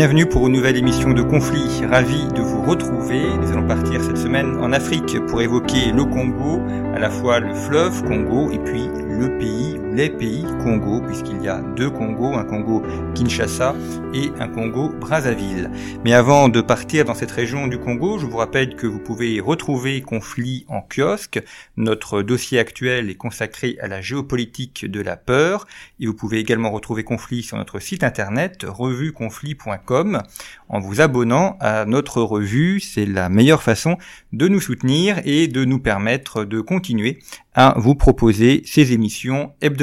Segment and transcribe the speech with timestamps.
[0.00, 1.84] Bienvenue pour une nouvelle émission de Conflit.
[1.84, 3.20] Ravi de vous retrouver.
[3.38, 6.62] Nous allons partir cette semaine en Afrique pour évoquer le Congo,
[6.94, 11.48] à la fois le fleuve Congo et puis le pays les pays Congo, puisqu'il y
[11.48, 12.82] a deux Congos, un Congo
[13.14, 13.74] Kinshasa
[14.14, 15.70] et un Congo Brazzaville.
[16.04, 19.40] Mais avant de partir dans cette région du Congo, je vous rappelle que vous pouvez
[19.40, 21.42] retrouver Conflit en kiosque.
[21.76, 25.66] Notre dossier actuel est consacré à la géopolitique de la peur
[25.98, 30.22] et vous pouvez également retrouver Conflit sur notre site internet revueconflit.com
[30.68, 32.80] en vous abonnant à notre revue.
[32.80, 33.96] C'est la meilleure façon
[34.32, 37.18] de nous soutenir et de nous permettre de continuer
[37.54, 39.79] à vous proposer ces émissions hebdomadaires.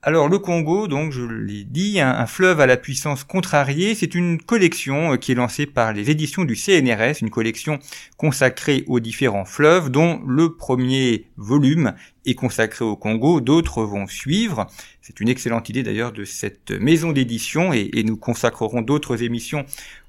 [0.00, 4.40] Alors le Congo, donc je l'ai dit, un, fleuve à la puissance contrariée, c'est une
[4.40, 7.80] collection euh, qui est lancée par les éditions du CNRS, une collection
[8.16, 11.94] consacrée aux différents fleuves, dont le premier volume
[12.26, 14.68] est consacré au Congo, d'autres vont suivre.
[15.02, 19.66] C'est une excellente idée d'ailleurs de cette maison d'édition et, nous consacrerons d'autres émissions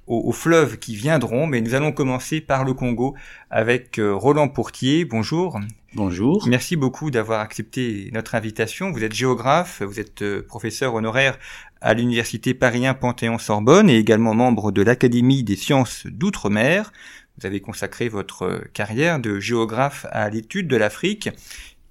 [0.10, 3.16] aux, fleuves qui viendront, mais nous allons commencer par le Congo
[3.52, 5.06] avec euh, Roland Pourtier.
[5.06, 5.60] Bonjour.
[5.94, 6.48] Bonjour.
[6.48, 8.92] Merci beaucoup d'avoir accepté notre invitation.
[8.92, 11.38] Vous êtes géographe, vous êtes euh, professeur honoraire
[11.80, 16.92] à l'université Paris Panthéon-Sorbonne et également membre de l'Académie des sciences d'outre-mer.
[17.40, 21.30] Vous avez consacré votre euh, carrière de géographe à l'étude de l'Afrique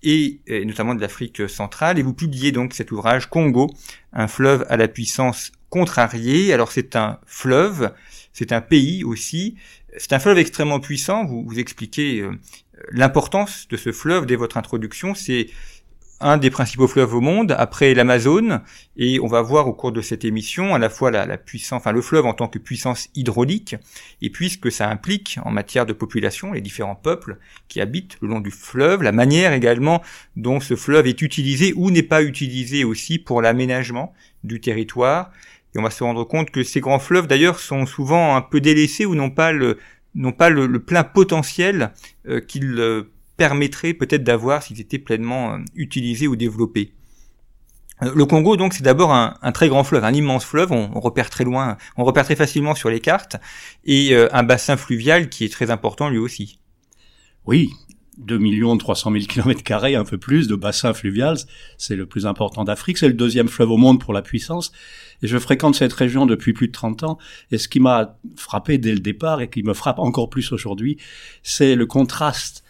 [0.02, 3.70] et, notamment de l'Afrique centrale et vous publiez donc cet ouvrage Congo,
[4.12, 6.52] un fleuve à la puissance contrariée.
[6.52, 7.92] Alors c'est un fleuve,
[8.38, 9.56] c'est un pays aussi,
[9.96, 11.24] c'est un fleuve extrêmement puissant.
[11.24, 12.30] Vous, expliquez euh,
[12.92, 15.16] l'importance de ce fleuve dès votre introduction.
[15.16, 15.48] C'est
[16.20, 18.60] un des principaux fleuves au monde après l'Amazone
[18.96, 21.90] et on va voir au cours de cette émission à la fois la, puissance, enfin
[21.90, 23.76] le fleuve en tant que puissance hydraulique
[24.20, 27.38] et puis ce que ça implique en matière de population, les différents peuples
[27.68, 30.02] qui habitent le long du fleuve, la manière également
[30.36, 34.12] dont ce fleuve est utilisé ou n'est pas utilisé aussi pour l'aménagement
[34.42, 35.30] du territoire.
[35.74, 38.60] Et on va se rendre compte que ces grands fleuves d'ailleurs sont souvent un peu
[38.60, 39.78] délaissés ou n'ont pas le
[40.14, 41.92] n'ont pas le, plein potentiel
[42.26, 46.92] euh, qu'ils euh, permettraient peut-être d'avoir s'ils étaient pleinement euh, utilisés ou développés.
[48.00, 50.70] Le Congo, donc, c'est d'abord un, très grand fleuve, un immense fleuve.
[50.70, 53.34] On, repère très loin, on repère très facilement sur les cartes,
[53.84, 56.60] et un bassin fluvial qui est très important lui aussi.
[57.44, 57.72] Oui,
[58.18, 61.36] 2 300 000 km carrés, un peu plus de bassin fluvial.
[61.76, 62.98] C'est le plus important d'Afrique.
[62.98, 64.72] C'est le deuxième fleuve au monde pour la puissance.
[65.22, 67.18] Et je fréquente cette région depuis plus de 30 ans.
[67.50, 70.98] Et ce qui m'a frappé dès le départ et qui me frappe encore plus aujourd'hui,
[71.42, 72.64] c'est le contraste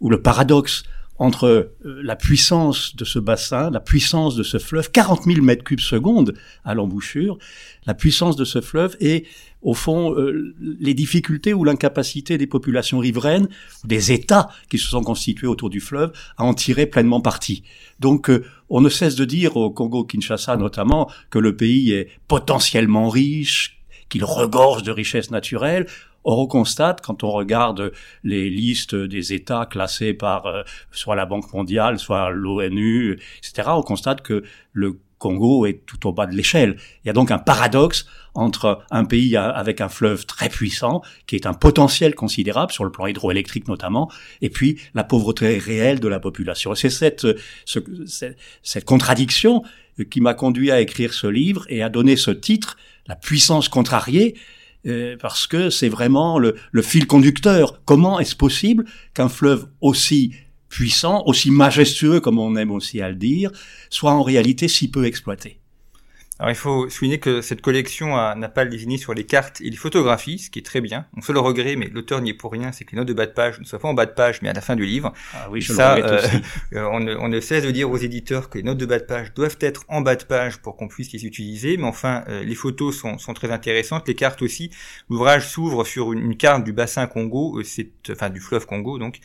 [0.00, 0.84] ou le paradoxe
[1.18, 5.62] entre euh, la puissance de ce bassin, la puissance de ce fleuve, 40 000 mètres
[5.62, 7.38] cubes secondes à l'embouchure,
[7.86, 9.26] la puissance de ce fleuve et,
[9.62, 13.48] au fond, euh, les difficultés ou l'incapacité des populations riveraines,
[13.84, 17.62] des États qui se sont constitués autour du fleuve, à en tirer pleinement parti.
[18.00, 23.08] Donc, euh, on ne cesse de dire au Congo-Kinshasa notamment que le pays est potentiellement
[23.08, 25.86] riche, qu'il regorge de richesses naturelles.
[26.24, 27.92] Or, on constate, quand on regarde
[28.22, 33.82] les listes des États classés par euh, soit la Banque mondiale, soit l'ONU, etc., on
[33.82, 34.42] constate que
[34.72, 36.76] le Congo est tout au bas de l'échelle.
[37.02, 41.36] Il y a donc un paradoxe entre un pays avec un fleuve très puissant, qui
[41.36, 44.10] est un potentiel considérable sur le plan hydroélectrique notamment,
[44.42, 46.74] et puis la pauvreté réelle de la population.
[46.74, 47.26] C'est cette,
[47.64, 49.62] cette contradiction
[50.10, 52.76] qui m'a conduit à écrire ce livre et à donner ce titre,
[53.06, 54.40] La puissance contrariée, euh,
[55.20, 57.82] parce que c'est vraiment le, fil conducteur.
[57.84, 58.84] Comment est-ce possible
[59.14, 60.34] qu'un fleuve aussi
[60.68, 63.50] puissant, aussi majestueux, comme on aime aussi à le dire,
[63.90, 65.60] soit en réalité si peu exploité?
[66.40, 69.76] Alors il faut souligner que cette collection n'a pas désigné sur les cartes et les
[69.76, 71.06] photographies, ce qui est très bien.
[71.14, 73.26] Mon seul regret, mais l'auteur n'y est pour rien, c'est que les notes de bas
[73.26, 75.12] de page ne soient pas en bas de page, mais à la fin du livre.
[75.32, 76.42] Ah oui, je ça, le aussi.
[76.72, 78.98] Euh, on, ne, on, ne, cesse de dire aux éditeurs que les notes de bas
[78.98, 82.24] de page doivent être en bas de page pour qu'on puisse les utiliser, mais enfin,
[82.28, 84.70] euh, les photos sont, sont, très intéressantes, les cartes aussi.
[85.08, 87.64] L'ouvrage s'ouvre sur une, une, carte du bassin Congo, euh,
[88.10, 89.20] enfin du fleuve Congo, donc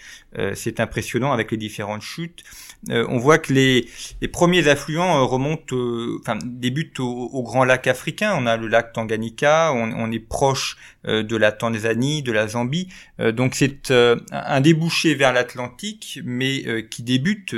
[0.53, 2.43] c'est impressionnant avec les différentes chutes.
[2.87, 3.87] on voit que les,
[4.21, 5.75] les premiers affluents remontent,
[6.19, 7.89] enfin débutent au, au Grand Lac.
[8.21, 12.87] On a le lac Tanganyika, on, est proche euh, de la Tanzanie, de la Zambie.
[13.19, 17.55] Euh, donc c'est euh, un débouché vers l'Atlantique, mais qui débute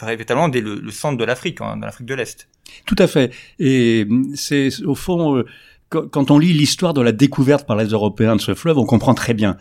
[0.00, 2.48] véritablement dès le, le centre de l'Afrique, hein, dans l'Afrique de l'Est.
[2.86, 3.32] Tout à fait.
[3.58, 5.44] Et c'est au fond
[5.90, 9.14] quand on lit l'histoire de la découverte par les Européens de ce fleuve, on comprend
[9.14, 9.58] très bien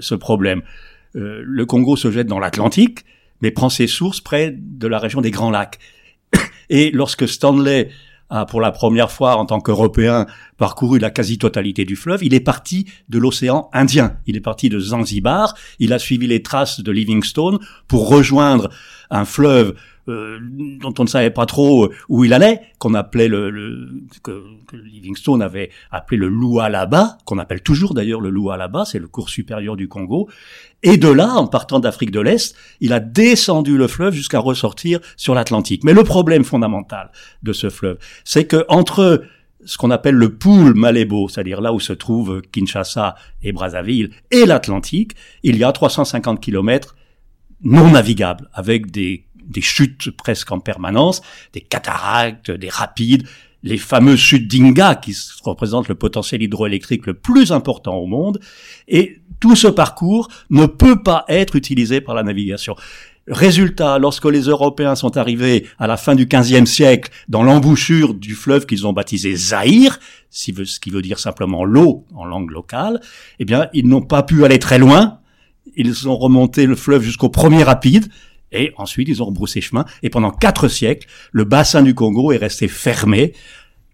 [0.00, 0.62] ce problème.
[1.14, 3.04] le Congo se jette dans l'Atlantique,
[3.42, 5.78] mais prend ses sources près de la région des Grands Lacs.
[6.70, 7.90] Et lorsque Stanley
[8.30, 10.26] a pour la première fois en tant qu'Européen
[10.56, 14.16] parcouru la quasi-totalité du fleuve, il est parti de l'océan Indien.
[14.26, 18.70] Il est parti de Zanzibar, il a suivi les traces de Livingstone pour rejoindre
[19.10, 19.74] un fleuve
[20.08, 20.38] euh,
[20.80, 23.88] dont on ne savait pas trop euh, où il allait, qu'on appelait le, le
[24.22, 29.08] que, que, Livingstone avait appelé le Lualaba, qu'on appelle toujours d'ailleurs le Lualaba, c'est le
[29.08, 30.28] cours supérieur du Congo.
[30.82, 35.00] Et de là, en partant d'Afrique de l'Est, il a descendu le fleuve jusqu'à ressortir
[35.16, 35.84] sur l'Atlantique.
[35.84, 37.10] Mais le problème fondamental
[37.42, 39.24] de ce fleuve, c'est que entre
[39.64, 44.46] ce qu'on appelle le pool Malébo, c'est-à-dire là où se trouvent Kinshasa et Brazzaville, et
[44.46, 45.12] l'Atlantique,
[45.42, 46.96] il y a 350 kilomètres
[47.62, 51.22] non navigables, avec des des chutes presque en permanence,
[51.52, 53.26] des cataractes, des rapides,
[53.62, 58.40] les fameux chutes d'Inga qui représentent le potentiel hydroélectrique le plus important au monde.
[58.86, 62.76] Et tout ce parcours ne peut pas être utilisé par la navigation.
[63.26, 68.34] Résultat, lorsque les Européens sont arrivés à la fin du XVe siècle dans l'embouchure du
[68.34, 69.98] fleuve qu'ils ont baptisé Zaïre,
[70.30, 73.00] ce qui veut dire simplement l'eau en langue locale,
[73.38, 75.18] eh bien, ils n'ont pas pu aller très loin.
[75.76, 78.06] Ils ont remonté le fleuve jusqu'au premier rapide,
[78.52, 79.84] et ensuite, ils ont rebroussé chemin.
[80.02, 83.32] Et pendant quatre siècles, le bassin du Congo est resté fermé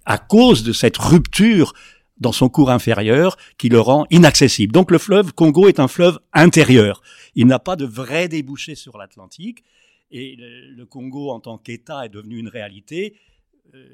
[0.06, 1.72] à cause de cette rupture
[2.18, 4.72] dans son cours inférieur qui le rend inaccessible.
[4.72, 7.02] Donc le fleuve Congo est un fleuve intérieur.
[7.34, 9.64] Il n'a pas de vrai débouché sur l'Atlantique.
[10.10, 13.16] Et le, Congo, en tant qu'État, est devenu une réalité
[13.74, 13.88] euh,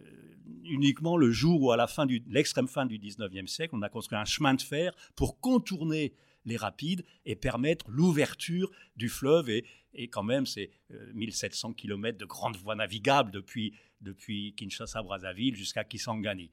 [0.64, 4.18] uniquement le jour où, à la fin l'extrême fin du 19e siècle, on a construit
[4.18, 6.12] un chemin de fer pour contourner
[6.44, 9.50] les rapides et permettre l'ouverture du fleuve.
[9.50, 9.64] Et,
[9.94, 10.70] et quand même, c'est
[11.14, 16.50] 1700 euh, km de grandes voies navigables depuis, depuis Kinshasa-Brazzaville jusqu'à Kisangani.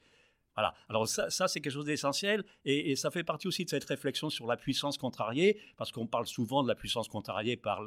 [0.57, 0.74] Voilà.
[0.89, 4.48] Alors ça, c'est quelque chose d'essentiel et, ça fait partie aussi de cette réflexion sur
[4.48, 7.84] la puissance contrariée, parce qu'on parle souvent de la puissance contrariée par,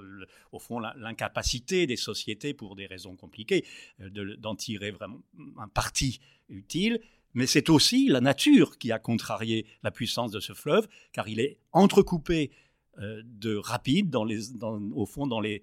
[0.52, 3.66] au fond, l'incapacité des sociétés, pour des raisons compliquées,
[4.00, 5.20] euh, d'en tirer vraiment
[5.58, 7.00] un parti utile.
[7.34, 11.40] Mais c'est aussi la nature qui a contrarié la puissance de ce fleuve, car il
[11.40, 12.50] est entrecoupé
[12.98, 15.62] euh, de rapides, au fond, dans les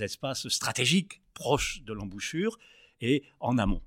[0.00, 2.58] espaces stratégiques proches de l'embouchure
[3.00, 3.82] et en amont.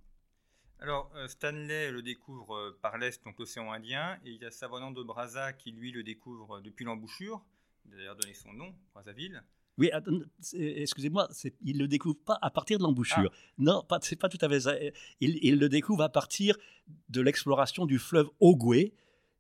[0.80, 4.52] Alors, euh, Stanley le découvre euh, par l'est, donc l'océan Indien, et il y a
[4.52, 7.46] Savonnant de Brazza qui, lui, le découvre depuis l'embouchure.
[7.86, 9.44] D'ailleurs donné son nom, Brazzaville.
[9.78, 9.90] Oui,
[10.54, 11.30] excusez-moi,
[11.62, 13.32] il ne le découvre pas à partir de l'embouchure.
[13.32, 13.54] Ah.
[13.58, 14.76] Non, c'est pas tout à fait ça.
[15.20, 16.58] Il, il, le découvre à partir
[17.10, 18.94] de l'exploration du fleuve Ogoué,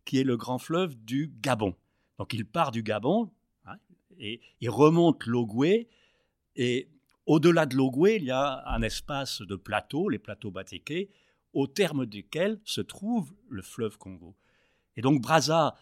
[0.06, 1.76] qui est le grand fleuve du Gabon.
[2.18, 3.30] Donc il part du Gabon,
[4.20, 5.90] et il remonte l'Ogoué.
[6.56, 6.90] Et
[7.26, 11.10] au-delà de l'Ogoué, il y a un espace de plateaux, les plateaux Batéké,
[11.54, 14.36] au terme desquels se trouve le fleuve Congo.
[14.96, 15.76] Et donc Brazza,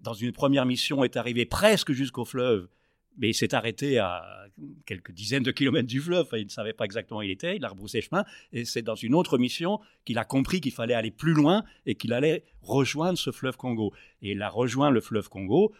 [0.00, 2.68] dans une première mission, est arrivé presque jusqu'au fleuve,
[3.18, 4.46] mais il s'est arrêté à
[4.84, 6.28] quelques dizaines de kilomètres du fleuve.
[6.34, 8.24] il ne savait pas exactement où il était, il a rebroussé chemin.
[8.52, 11.94] Et c'est dans une autre mission qu'il a compris qu'il fallait aller plus loin et
[11.94, 13.92] qu'il allait rejoindre ce fleuve Congo.
[14.22, 15.74] Et il a rejoint le fleuve Congo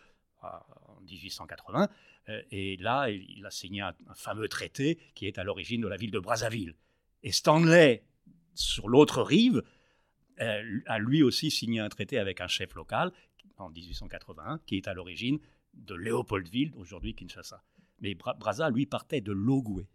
[1.06, 1.88] 1880.
[2.28, 5.96] Euh, et là, il a signé un, fameux traité qui est à l'origine de la
[5.96, 6.74] ville de Brazzaville.
[7.22, 8.02] Et Stanley,
[8.54, 9.62] sur l'autre rive,
[10.40, 13.12] euh, a lui aussi signé un traité avec un chef local
[13.58, 15.38] en 1881 qui est à l'origine
[15.76, 17.62] de Léopoldville, aujourd'hui Kinshasa.
[18.00, 19.86] Mais Brazza, lui, partait de Logoué.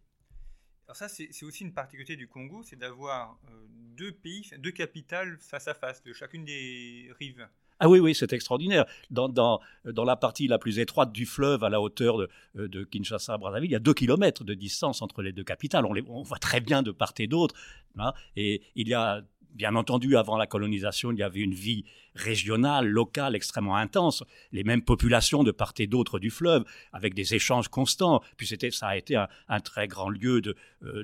[0.86, 5.38] Alors ça, c'est aussi une particularité du Congo, c'est d'avoir euh, deux pays, deux capitales
[5.40, 7.48] face à face de chacune des rives.
[7.80, 8.86] Ah oui, oui, c'est extraordinaire.
[9.10, 12.68] Dans, dans, dans, la partie la plus étroite du fleuve, à la hauteur de, euh,
[12.68, 15.86] de Kinshasa Brazzaville, il y a deux kilomètres de distance entre les deux capitales.
[15.86, 17.56] On, les, on voit très bien de part et d'autre.
[17.98, 18.14] Hein.
[18.36, 19.24] et il y a
[19.54, 24.24] Bien entendu, avant la colonisation, il y avait une vie régionale, locale, extrêmement intense.
[24.52, 28.22] Les mêmes populations de part et d'autre du fleuve, avec des échanges constants.
[28.38, 30.42] Puis ça a été un, très grand lieu
[30.84, 31.04] euh,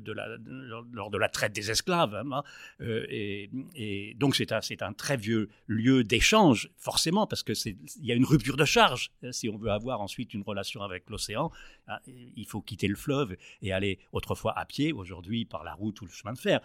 [0.91, 2.15] lors de la traite des esclaves.
[2.15, 2.43] Hein,
[2.81, 8.11] euh, et, donc c'est un, très vieux lieu d'échange, forcément, parce que c'est, il y
[8.11, 9.11] a une rupture de charge.
[9.23, 11.51] Hein, si on veut avoir ensuite une relation avec l'océan,
[11.87, 16.01] hein, il faut quitter le fleuve et aller autrefois à pied, aujourd'hui par la route
[16.01, 16.59] ou le chemin de fer.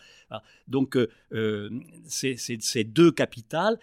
[0.68, 1.70] Donc euh,
[2.06, 3.78] ces, deux capitales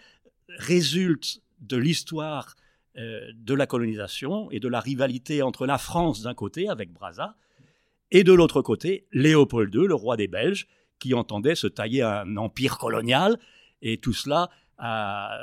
[0.58, 2.56] résultent de l'histoire
[2.96, 7.36] euh, de la colonisation et de la rivalité entre la France d'un côté, avec Brazza,
[8.10, 10.66] et de l'autre côté, Léopold II, le roi des Belges,
[10.98, 13.38] qui entendait se tailler un empire colonial,
[13.82, 15.38] et tout cela a,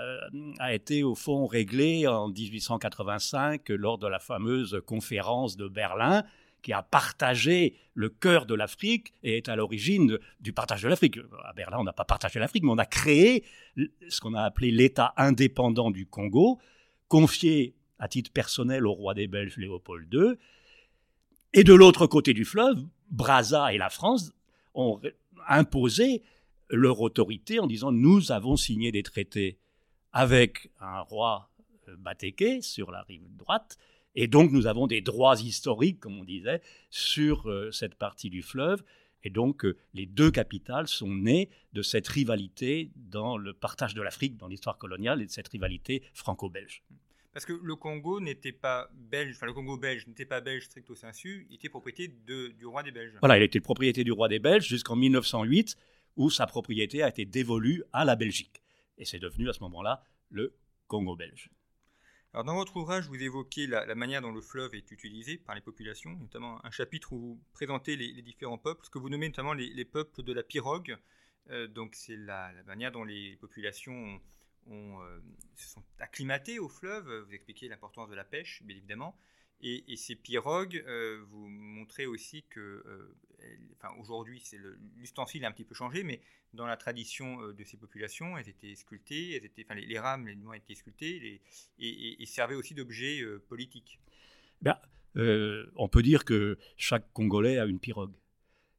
[0.59, 6.23] a, été au fond réglé en 1885 lors de la fameuse conférence de Berlin,
[6.61, 11.17] qui a partagé le cœur de l'Afrique et est à l'origine du partage de l'Afrique.
[11.45, 13.43] À Berlin, on n'a pas partagé l'Afrique, mais on a créé
[14.09, 16.59] ce qu'on a appelé l'État indépendant du Congo,
[17.07, 20.33] confié à titre personnel au roi des Belges Léopold II.
[21.53, 24.31] Et de l'autre côté du fleuve, Brazza et la France
[24.73, 24.99] ont
[25.47, 26.21] imposé
[26.69, 29.57] leur autorité en disant nous avons signé des traités
[30.11, 31.49] avec un roi
[31.87, 33.77] euh, Batéké sur la rive droite
[34.19, 36.59] et donc nous avons des droits historiques, comme on disait,
[36.89, 38.83] sur euh, cette partie du fleuve.
[39.23, 44.01] Et donc euh, les deux capitales sont nées de cette rivalité dans le partage de
[44.01, 46.81] l'Afrique, dans l'histoire coloniale, et de cette rivalité franco-belge.
[47.31, 50.95] Parce que le Congo n'était pas belge, enfin le Congo belge n'était pas belge stricto
[50.95, 53.13] sensu, il était propriété de, du roi des Belges.
[53.19, 55.77] Voilà, il était propriété du roi des Belges jusqu'en 1908,
[56.15, 58.63] où sa propriété a été dévolue à la Belgique.
[58.97, 60.55] Et c'est devenu à ce moment-là le
[60.87, 61.51] Congo belge.
[62.33, 65.61] Alors dans votre ouvrage, vous évoquez la, manière dont le fleuve est utilisé par les
[65.61, 69.53] populations, notamment un chapitre où vous présentez les, différents peuples, ce que vous nommez notamment
[69.53, 70.97] les, peuples de la pirogue.
[71.49, 74.19] Euh, donc c'est la, manière dont les populations
[74.69, 75.19] euh,
[75.55, 77.23] se sont acclimatées au fleuve.
[77.25, 79.17] Vous expliquez l'importance de la pêche, bien évidemment.
[79.61, 82.83] Et, ces pirogues, euh, vous montrez aussi que,
[83.75, 84.43] enfin, aujourd'hui,
[84.97, 86.21] l'ustensile a un petit peu changé, mais
[86.53, 89.41] dans la tradition euh, de ces populations, elles étaient sculptées,
[89.75, 91.41] les, rames, les noix étaient sculptées
[91.79, 93.99] et, servaient aussi d'objets euh, politiques.
[94.61, 94.77] Ben,
[95.75, 98.13] on peut dire que chaque Congolais a une pirogue.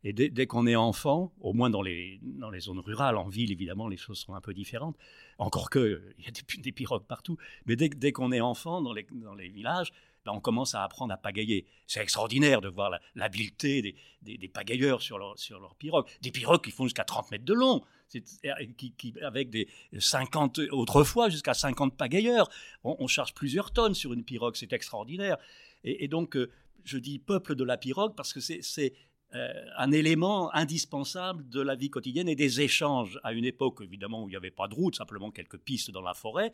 [0.05, 2.21] Et dès, qu'on est enfant, au moins dans les,
[2.61, 4.97] zones rurales, en ville évidemment, les choses sont un peu différentes.
[5.39, 6.31] Encore que il y a
[6.63, 7.37] des, pirogues partout.
[7.67, 9.93] Mais dès, qu'on est enfant dans les villages,
[10.33, 11.67] on commence à apprendre à pagayer.
[11.87, 13.83] C'est extraordinaire de voir l'habileté
[14.23, 16.07] des, des, pagailleurs sur leur, sur pirogue.
[16.23, 19.69] Des pirogues qui font jusqu'à 30 mètres de long, qui, avec des
[19.99, 22.49] 50, autrefois jusqu'à 50 pagailleurs.
[22.85, 25.37] On, charge plusieurs tonnes sur une pirogue, c'est extraordinaire.
[25.85, 26.51] Et, donc, euh,
[26.85, 28.95] je dis peuple de la pirogue parce que c'est
[29.35, 34.25] euh, un élément indispensable de la vie quotidienne et des échanges à une époque évidemment
[34.25, 36.53] où il n'y avait pas de route, simplement quelques pistes dans la forêt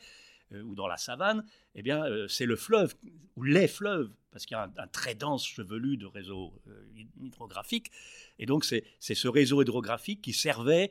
[0.53, 2.95] euh, ou dans la savane, eh bien euh, c'est le fleuve
[3.37, 6.53] ou les fleuves parce qu'il y a un, très dense chevelu de réseaux
[7.21, 7.93] hydrographiques
[8.39, 10.91] et donc c'est ce réseau hydrographique qui servait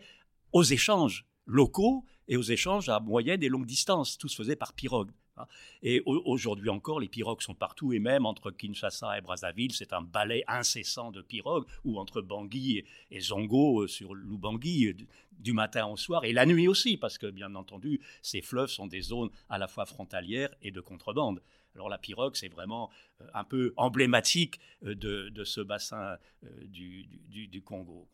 [0.53, 4.17] aux échanges locaux et aux échanges à moyenne et longue distance.
[4.17, 5.11] Tout se faisait par pirogue.
[5.37, 5.45] Hein.
[5.81, 10.01] Et aujourd'hui encore, les pirogues sont partout, et même entre Kinshasa et Brazzaville, c'est un
[10.01, 14.93] balai incessant de pirogues, ou entre Bangui et Zongo euh, sur Lubangui, euh,
[15.31, 18.87] du matin au soir, et la nuit aussi, parce que bien entendu, ces fleuves sont
[18.87, 21.41] des zones à la fois frontalières et de contrebande.
[21.75, 26.17] Alors la pirogue, c'est vraiment euh, un peu emblématique de, ce bassin
[26.65, 28.07] du, Congo.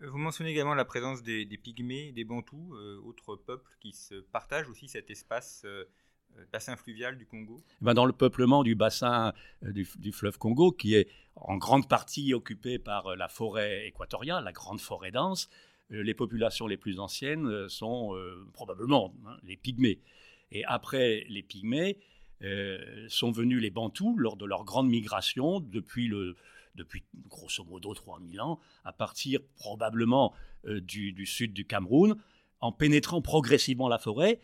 [0.00, 4.88] Vous mentionnez également la présence des, Pygmées, des Bantous, autres peuples qui se partagent aussi
[4.88, 5.64] cet espace
[6.52, 9.32] bassin fluvial du Congo eh ben Dans le peuplement du bassin
[9.64, 14.44] euh, du, fleuve Congo, qui est en grande partie occupé par euh, la forêt équatoriale,
[14.44, 15.48] la grande forêt dense,
[15.90, 18.16] les populations les plus anciennes sont
[18.54, 20.00] probablement hein, les Pygmées.
[20.50, 21.98] Et après les Pygmées,
[23.08, 26.34] sont venus les Bantous lors de leur grande migration depuis, le,
[26.76, 30.32] depuis grosso modo 3000 ans, à partir probablement
[30.64, 32.16] du, sud du Cameroun,
[32.62, 34.40] en pénétrant progressivement la forêt,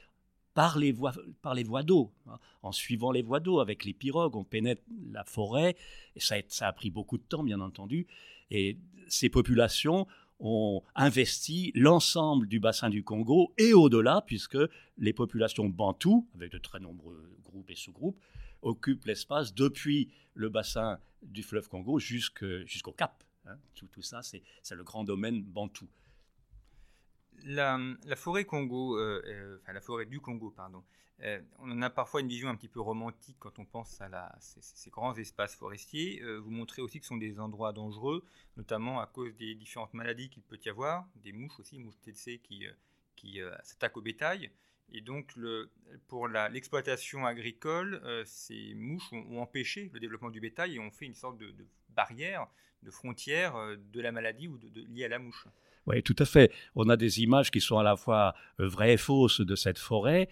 [0.58, 2.12] par les voies, par les voies d'eau.
[2.26, 2.36] Hein.
[2.64, 5.76] En suivant les voies d'eau avec les pirogues, on pénètre la forêt.
[6.16, 8.08] Ça a, ça a pris beaucoup de temps, bien entendu.
[8.50, 10.08] Et ces populations
[10.40, 14.58] ont investi l'ensemble du bassin du Congo et au-delà, puisque
[14.96, 18.18] les populations bantoues, avec de très nombreux groupes et sous-groupes,
[18.62, 23.22] occupent l'espace depuis le bassin du fleuve Congo jusqu'au Cap.
[23.46, 23.58] Hein.
[23.76, 24.42] Tout, tout, ça, c'est
[24.74, 25.86] le grand domaine bantou
[27.44, 27.78] La,
[28.16, 30.82] forêt Congo, euh, enfin la forêt du Congo, pardon,
[31.58, 34.90] on en a parfois une vision un petit peu romantique quand on pense à ces,
[34.90, 36.22] grands espaces forestiers.
[36.38, 38.24] vous montrez aussi que ce sont des endroits dangereux,
[38.56, 42.40] notamment à cause des différentes maladies qu'il peut y avoir, des mouches aussi, mouches TC
[42.42, 42.66] qui,
[43.16, 44.52] qui s'attaquent au bétail.
[44.92, 45.34] Et donc,
[46.08, 51.04] pour l'exploitation agricole, euh, ces mouches ont, empêché le développement du bétail et ont fait
[51.04, 51.54] une sorte de,
[51.90, 52.46] barrière,
[52.82, 55.46] de frontière euh, de la maladie ou de, liée à la mouche.
[55.88, 56.52] Oui, tout à fait.
[56.74, 59.78] On a des images qui sont à la fois euh, vraies et fausses de cette
[59.78, 60.28] forêt.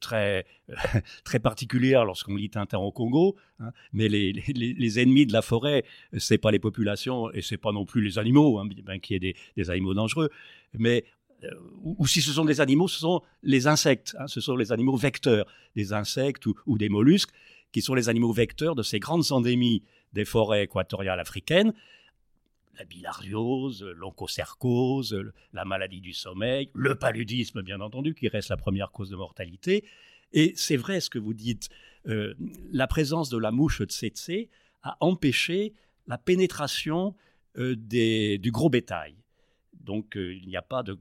[0.00, 0.44] très,
[1.24, 3.36] très particulière lorsqu'on lit Tintin au Congo.
[3.60, 3.70] Hein.
[3.92, 5.84] mais les, les, ennemis de la forêt,
[6.18, 9.16] c'est pas les populations et c'est pas non plus les animaux, hein, bien qu'il y
[9.18, 10.30] ait des, des, animaux dangereux.
[10.72, 11.04] Mais
[11.44, 11.50] euh,
[11.82, 14.96] ou, si ce sont des animaux, ce sont les insectes, hein, ce sont les animaux
[14.96, 17.30] vecteurs, des insectes ou, des mollusques,
[17.72, 21.72] qui sont les animaux vecteurs de ces grandes endémies des forêts équatoriales africaines,
[22.78, 25.16] la bilharziose, l'onchocercose,
[25.52, 29.84] la maladie du sommeil, le paludisme, bien entendu, qui reste la première cause de mortalité.
[30.32, 31.68] Et c'est vrai ce que vous dites,
[32.06, 32.34] euh,
[32.72, 34.48] la présence de la mouche tsetse
[34.82, 35.74] a empêché
[36.06, 37.14] la pénétration
[37.58, 39.16] euh, du gros bétail.
[39.72, 40.98] Donc il n'y a pas de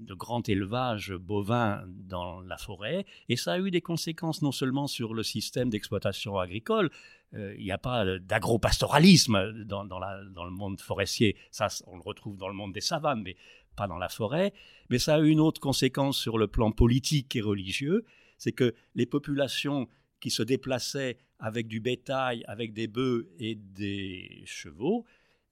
[0.00, 4.86] de grand élevage bovin dans la forêt, et ça a eu des conséquences non seulement
[4.86, 6.90] sur le système d'exploitation agricole,
[7.34, 12.02] euh, il n'y a pas d'agropastoralisme dans, dans, dans, le monde forestier, ça on le
[12.02, 13.36] retrouve dans le monde des savanes, mais
[13.76, 14.52] pas dans la forêt,
[14.88, 18.04] mais ça a eu une autre conséquence sur le plan politique et religieux,
[18.36, 19.88] c'est que les populations
[20.20, 25.04] qui se déplaçaient avec du bétail, avec des bœufs et des chevaux,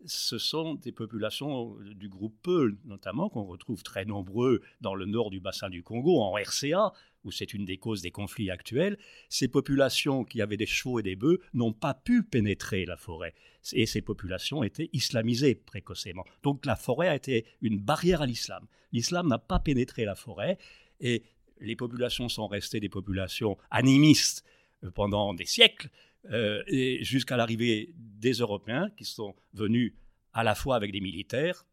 [0.06, 5.30] ce sont des populations du groupe Peul, notamment, qu'on retrouve très nombreux dans le nord
[5.30, 6.92] du bassin du Congo, en RCA,
[7.24, 8.98] où c'est une des causes des conflits actuels.
[9.28, 13.34] Ces populations qui avaient des chevaux et des bœufs n'ont pas pu pénétrer la forêt.
[13.72, 16.24] Et ces populations étaient islamisées précocement.
[16.42, 18.66] Donc la forêt a été une barrière à l'islam.
[18.92, 20.58] L'islam n'a pas pénétré la forêt
[21.00, 21.24] et
[21.60, 24.44] les populations sont restées des populations animistes
[24.84, 25.90] euh, pendant des siècles,
[26.30, 29.94] euh, et jusqu'à l'arrivée des Européens qui sont venus
[30.32, 31.66] à la fois avec des militaires,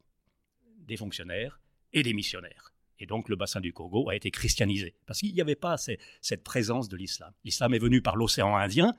[0.79, 1.59] des fonctionnaires
[1.93, 2.73] et des missionnaires.
[2.99, 6.43] Et donc le bassin du Congo a été christianisé, parce qu'il n'y avait pas cette
[6.43, 7.33] présence de l'islam.
[7.43, 8.95] L'islam est venu par l'océan Indien,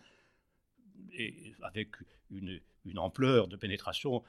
[1.62, 1.88] avec
[2.30, 2.60] une,
[2.96, 4.22] ampleur de pénétration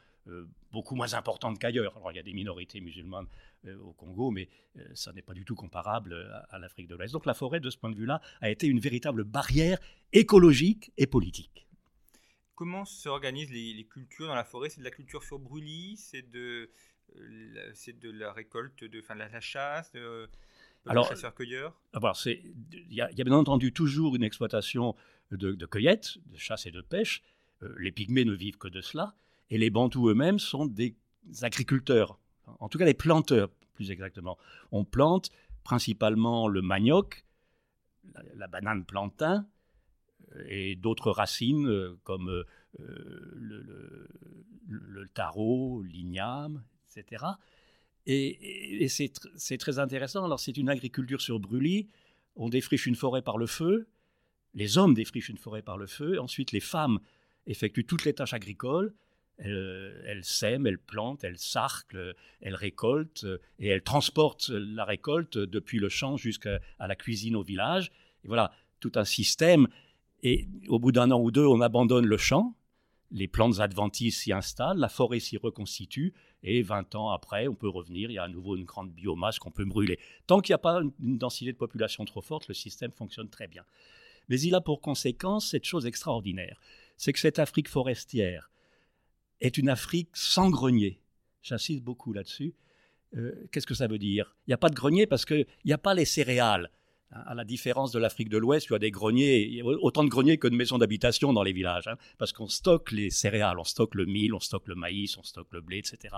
[0.71, 1.95] beaucoup moins importante qu'ailleurs.
[1.97, 3.27] Alors il y a des minorités musulmanes
[3.65, 6.13] euh, au Congo, mais euh, ça n'est pas du tout comparable
[6.49, 7.13] à, l'Afrique de l'Ouest.
[7.13, 9.79] Donc la forêt, de ce point de vue-là, a été une véritable barrière
[10.13, 11.67] écologique et politique.
[12.55, 14.69] Comment s'organisent les, les, cultures dans la forêt?
[14.69, 15.97] C'est de la culture sur brûlis?
[15.97, 16.71] C'est de,
[17.73, 20.29] c'est de la récolte, de, de la, chasse de,
[20.87, 21.79] alors, chasseurs-cueilleurs?
[21.93, 24.95] Il y, a bien entendu toujours une exploitation
[25.31, 27.21] de, de cueillette, de chasse et de pêche.
[27.77, 29.15] les pygmées ne vivent que de cela.
[29.49, 30.95] Et les Bantous eux-mêmes sont des
[31.41, 32.19] agriculteurs,
[32.59, 34.37] en tout cas des planteurs plus exactement.
[34.71, 35.29] On plante
[35.63, 37.23] principalement le manioc,
[38.35, 39.47] la, banane plantain
[40.35, 42.43] euh, et d'autres racines euh, comme euh,
[42.79, 44.09] le,
[44.67, 47.25] le, taro, l'igname, etc.
[48.07, 50.25] Et, c'est très intéressant.
[50.25, 51.87] Alors c'est une agriculture sur brûlis.
[52.35, 53.87] On défriche une forêt par le feu.
[54.53, 56.19] Les hommes défrichent une forêt par le feu.
[56.19, 56.99] Ensuite, les femmes
[57.45, 58.95] effectuent toutes les tâches agricoles.
[59.39, 63.25] Elle, sème, elle plante, elle sarcle, elle récolte
[63.59, 67.91] et elle transporte la récolte depuis le champ jusqu'à la cuisine au village.
[68.23, 69.67] Et voilà, tout un système.
[70.23, 72.55] Et au bout d'un an ou deux, on abandonne le champ,
[73.11, 77.69] les plantes adventices s'y installent, la forêt s'y reconstitue, et 20 ans après, on peut
[77.69, 79.99] revenir, il y a à nouveau une grande biomasse qu'on peut brûler.
[80.25, 83.47] Tant qu'il n'y a pas une densité de population trop forte, le système fonctionne très
[83.47, 83.63] bien.
[84.29, 86.59] Mais il a pour conséquence cette chose extraordinaire,
[86.97, 88.49] c'est que cette Afrique forestière,
[89.41, 90.99] est une Afrique sans grenier.
[91.41, 92.55] J'insiste beaucoup là-dessus.
[93.15, 94.35] Euh, qu'est-ce que ça veut dire?
[94.45, 96.71] Il n'y a pas de grenier parce qu'il n'y a pas les céréales.
[97.09, 100.37] À la différence de l'Afrique de l'Ouest, il y a des greniers, autant de greniers
[100.37, 103.95] que de maisons d'habitation dans les villages, hein, parce qu'on stocke les céréales, on stocke
[103.95, 106.15] le mil, on stocke le maïs, on stocke le blé, etc.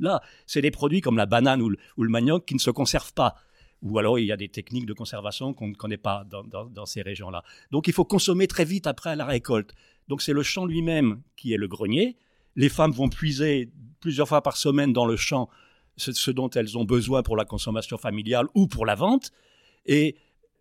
[0.00, 3.36] Là, c'est des produits comme la banane ou le, manioc qui ne se conservent pas.
[3.82, 7.02] Ou alors il y a des techniques de conservation qu'on ne connaît pas dans ces
[7.02, 7.44] régions-là.
[7.70, 9.74] Donc il faut consommer très vite après la récolte.
[10.08, 12.16] Donc c'est le champ lui-même qui est le grenier,
[12.56, 15.48] les femmes vont puiser plusieurs fois par semaine dans le champ
[15.96, 19.30] ce, dont elles ont besoin pour la consommation familiale ou pour la vente,
[19.86, 20.16] et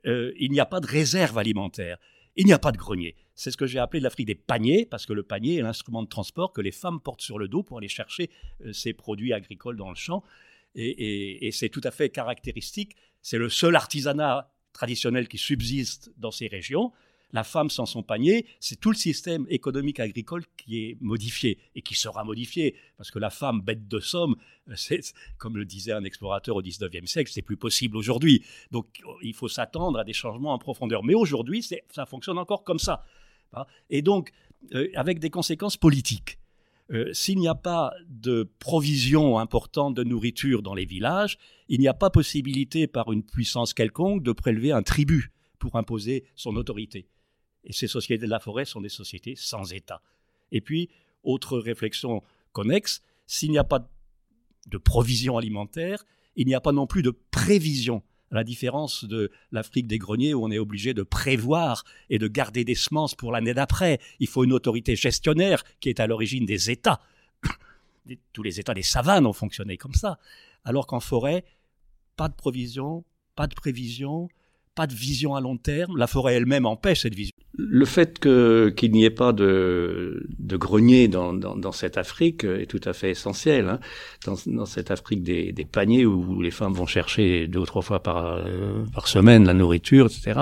[0.05, 1.97] euh, il n'y a pas de réserve alimentaire.
[2.35, 3.15] Il n'y a pas de grenier.
[3.35, 6.07] C'est ce que j'ai appelé l'Afrique des paniers, parce que le panier est l'instrument de
[6.07, 8.29] transport que les femmes portent sur le dos pour aller chercher
[8.65, 10.23] euh, ces produits agricoles dans le champ.
[10.73, 12.95] Et, et c'est tout à fait caractéristique.
[13.21, 16.93] C'est le seul artisanat traditionnel qui subsiste dans ces régions.
[17.33, 21.81] La femme sans son panier, c'est tout le système économique agricole qui est modifié et
[21.81, 24.35] qui sera modifié parce que la femme bête de somme,
[24.69, 24.97] euh,
[25.37, 28.43] comme le disait un explorateur au 19e siècle, c'est plus possible aujourd'hui.
[28.71, 28.87] Donc
[29.21, 31.03] il faut s'attendre à des changements en profondeur.
[31.03, 33.05] Mais aujourd'hui, ça fonctionne encore comme ça.
[33.53, 33.65] Hein.
[33.89, 34.31] Et donc
[34.73, 36.37] euh, avec des conséquences politiques.
[36.91, 41.87] Euh, s'il n'y a pas de provision importante de nourriture dans les villages, il n'y
[41.87, 47.07] a pas possibilité par une puissance quelconque de prélever un tribut pour imposer son autorité.
[47.63, 50.01] Et ces sociétés de la forêt sont des sociétés sans État.
[50.51, 50.89] Et puis,
[51.23, 53.87] autre réflexion connexe, s'il n'y a pas
[54.67, 56.03] de provision alimentaire,
[56.35, 60.33] il n'y a pas non plus de prévision à la différence de l'Afrique des greniers
[60.33, 63.99] où on est obligé de prévoir et de garder des semences pour l'année d'après.
[64.19, 67.01] Il faut une autorité gestionnaire qui est à l'origine des États.
[68.33, 70.17] Tous les États des savanes ont fonctionné comme ça.
[70.63, 71.43] Alors qu'en forêt,
[72.15, 73.03] pas de provision,
[73.35, 74.29] pas de prévision,
[74.75, 75.97] pas de vision à long terme.
[75.97, 77.35] La forêt elle-même empêche cette vision.
[77.57, 82.65] Le fait qu'il n'y ait pas de, de grenier dans, dans, dans, cette Afrique est
[82.65, 83.67] tout à fait essentiel.
[83.67, 83.79] Hein.
[84.25, 87.81] Dans, dans, cette Afrique des, des, paniers où les femmes vont chercher deux ou trois
[87.81, 90.39] fois par, euh, par semaine la nourriture, etc.,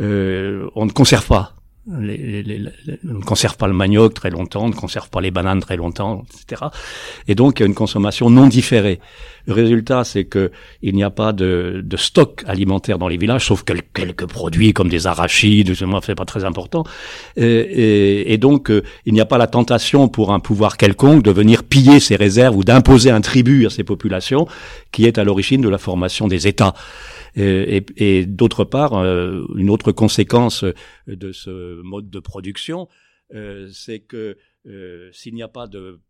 [0.00, 1.54] euh, on ne conserve pas
[1.90, 5.76] on ne conserve pas le manioc très longtemps, on ne conserve pas les bananes très
[5.76, 6.62] longtemps, etc.
[7.26, 9.00] Et donc il y a une consommation non différée.
[9.46, 13.46] Le résultat, c'est que il n'y a pas de, de, stock alimentaire dans les villages,
[13.46, 16.84] sauf quelques, produits comme des arachides, c'est pas très important.
[17.36, 21.24] Et, et, et donc euh, il n'y a pas la tentation pour un pouvoir quelconque
[21.24, 24.46] de venir piller ces réserves ou d'imposer un tribut à ces populations,
[24.92, 26.74] qui est à l'origine de la formation des États.
[27.34, 30.64] Et, et d'autre part, euh, une autre conséquence
[31.06, 32.88] de ce mode de production,
[33.34, 36.00] euh, c'est que euh, s'il n'y a pas de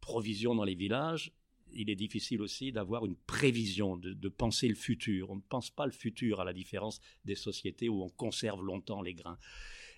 [0.00, 1.32] provision dans les villages,
[1.72, 5.30] il est difficile aussi d'avoir une prévision, de, penser le futur.
[5.30, 9.02] On ne pense pas le futur à la différence des sociétés où on conserve longtemps
[9.02, 9.38] les grains.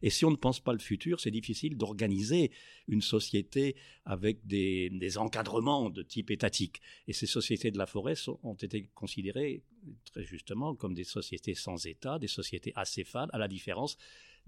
[0.03, 2.51] Et si on ne pense pas le futur, c'est difficile d'organiser
[2.87, 6.81] une société avec des, encadrements de type étatique.
[7.07, 9.63] Et ces sociétés de la forêt ont été considérées
[10.05, 13.97] très justement comme des sociétés sans État, des sociétés acéphales, à la différence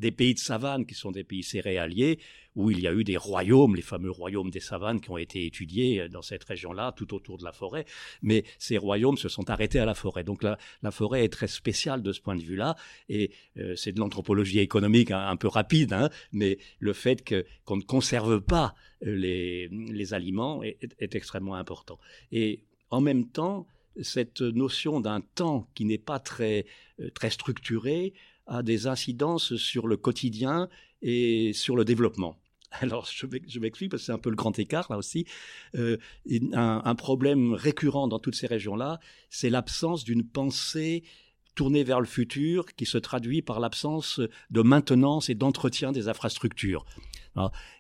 [0.01, 2.19] des pays de savane qui sont des pays céréaliers,
[2.57, 5.45] où il y a eu des royaumes, les fameux royaumes des savanes qui ont été
[5.45, 7.85] étudiés dans cette région-là, tout autour de la forêt,
[8.23, 10.25] mais ces royaumes se sont arrêtés à la forêt.
[10.25, 12.77] Donc la, la forêt est très spéciale de ce point de vue-là,
[13.09, 17.23] et euh, c'est de l'anthropologie économique un, un, peu rapide, hein, mais le fait
[17.67, 18.75] qu'on ne conserve pas
[19.07, 21.99] euh, les, les aliments est extrêmement important.
[22.33, 23.67] Et en même temps,
[24.03, 26.67] cette notion d'un temps qui n'est pas très,
[27.01, 28.13] euh, très structuré
[28.47, 30.69] a des incidences sur le quotidien
[31.03, 32.37] et sur le développement.
[32.81, 35.27] Alors, je m'explique parce que c'est un peu le grand écart là aussi.
[35.75, 35.97] Euh,
[36.53, 41.03] un, un, problème récurrent dans toutes ces régions-là, c'est l'absence d'une pensée
[41.55, 46.85] tournée vers le futur qui se traduit par l'absence de maintenance et d'entretien des infrastructures.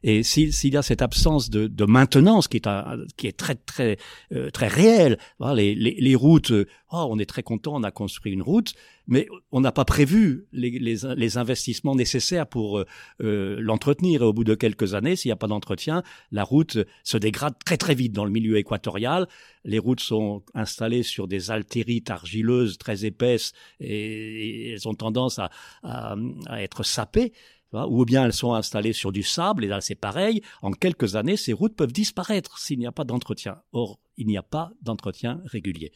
[0.02, 3.98] Et s'il y a cette absence de, maintenance qui est, très très
[4.32, 8.42] euh, très réelle, les, routes, euh, oh, on est très content, on a construit une
[8.42, 8.74] route,
[9.08, 14.22] mais on n'a pas prévu les, investissements nécessaires pour euh, l'entretenir.
[14.22, 17.54] Et au bout de quelques années, s'il n'y a pas d'entretien, la route se dégrade
[17.64, 19.26] très très vite dans le milieu équatorial.
[19.64, 25.50] Les routes sont installées sur des altérites argileuses très épaisses et, elles ont tendance à,
[25.82, 27.32] à être sapées
[27.72, 31.36] ou bien elles sont installées sur du sable, et là c'est pareil, en quelques années,
[31.36, 33.62] ces routes peuvent disparaître s'il n'y a pas d'entretien.
[33.72, 35.92] Or, il n'y a pas d'entretien régulier.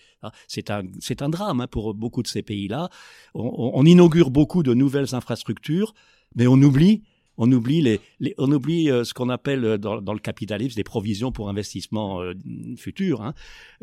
[0.48, 2.88] C'est un, c'est un drame hein, pour beaucoup de ces pays-là.
[3.34, 5.94] On, on, inaugure beaucoup de nouvelles infrastructures,
[6.34, 7.02] mais on oublie
[7.36, 12.34] on oublie euh, ce qu'on appelle euh, dans, le capitalisme des provisions pour investissement euh,
[12.76, 13.22] futur.
[13.22, 13.34] Hein.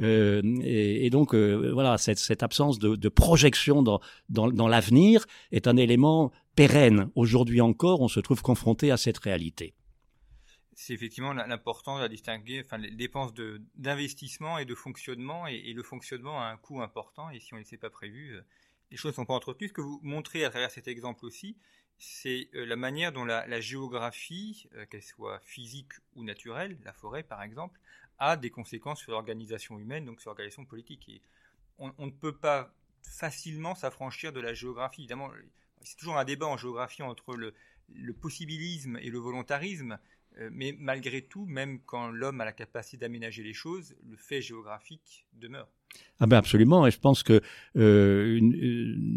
[0.01, 7.09] Euh, et, donc voilà, cette, absence de, de projection dans, l'avenir est un élément pérenne.
[7.15, 9.73] Aujourd'hui encore, on se trouve confronté à cette réalité.
[10.73, 13.33] C'est effectivement l'important à distinguer les dépenses
[13.75, 17.57] d'investissement et de fonctionnement, et, et, le fonctionnement a un coût important, et si on
[17.57, 18.39] ne s'est pas prévu,
[18.89, 19.67] les choses ne sont pas entretenues.
[19.67, 21.55] Ce que vous montrez à travers cet exemple aussi,
[22.01, 27.21] c'est euh, la manière dont la, géographie, euh, qu'elle soit physique ou naturelle, la forêt
[27.21, 27.79] par exemple,
[28.17, 31.21] a des conséquences sur l'organisation humaine, donc sur l'organisation politique.
[31.77, 35.01] On, ne peut pas facilement s'affranchir de la géographie.
[35.01, 35.31] Évidemment,
[35.81, 37.53] c'est toujours un débat en géographie entre le,
[37.89, 39.99] le possibilisme et le volontarisme,
[40.39, 44.41] euh, mais malgré tout, même quand l'homme a la capacité d'aménager les choses, le fait
[44.41, 45.69] géographique demeure.
[46.23, 47.41] Ah ben absolument, et je pense que
[47.77, 48.39] euh,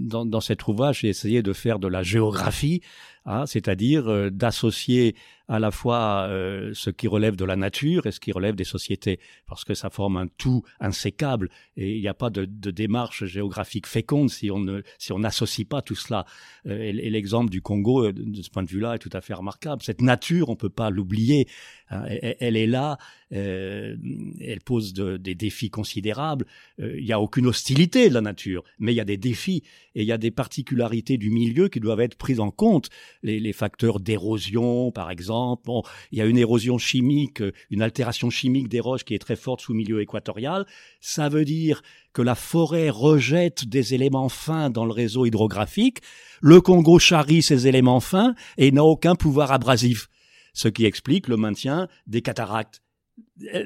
[0.07, 2.81] dans, dans cet ouvrage, j'ai essayé de faire de la géographie,
[3.27, 5.15] hein, c'est-à-dire euh, d'associer
[5.49, 8.65] à la fois euh, ce qui relève de la nature et ce qui relève des
[8.65, 12.71] sociétés, parce que ça forme un tout insécable et il n'y a pas de, de,
[12.71, 16.25] démarche géographique féconde si on ne si on n'associe pas tout cela.
[16.67, 19.35] Euh, et, l'exemple du Congo, euh, de ce point de vue-là, est tout à fait
[19.35, 19.83] remarquable.
[19.83, 21.47] Cette nature, on peut pas l'oublier.
[21.91, 22.05] Hein,
[22.41, 22.97] elle, est là,
[23.33, 23.97] euh,
[24.41, 26.47] elle pose de, des défis considérables.
[26.79, 29.63] Il n'y a aucune hostilité de la nature, mais il y a des défis
[29.95, 32.91] et il y a des particularités du milieu qui doivent être prises en compte.
[33.23, 38.31] Les, les facteurs d'érosion, par exemple Bon, il y a une érosion chimique, une altération
[38.31, 40.67] chimique des roches qui est très forte sous milieu équatorial.
[41.01, 46.01] Ça veut dire que la forêt rejette des éléments fins dans le réseau hydrographique.
[46.41, 50.09] Le Congo charrie ces éléments fins et n'a aucun pouvoir abrasif.
[50.53, 52.84] Ce qui explique le maintien des cataractes.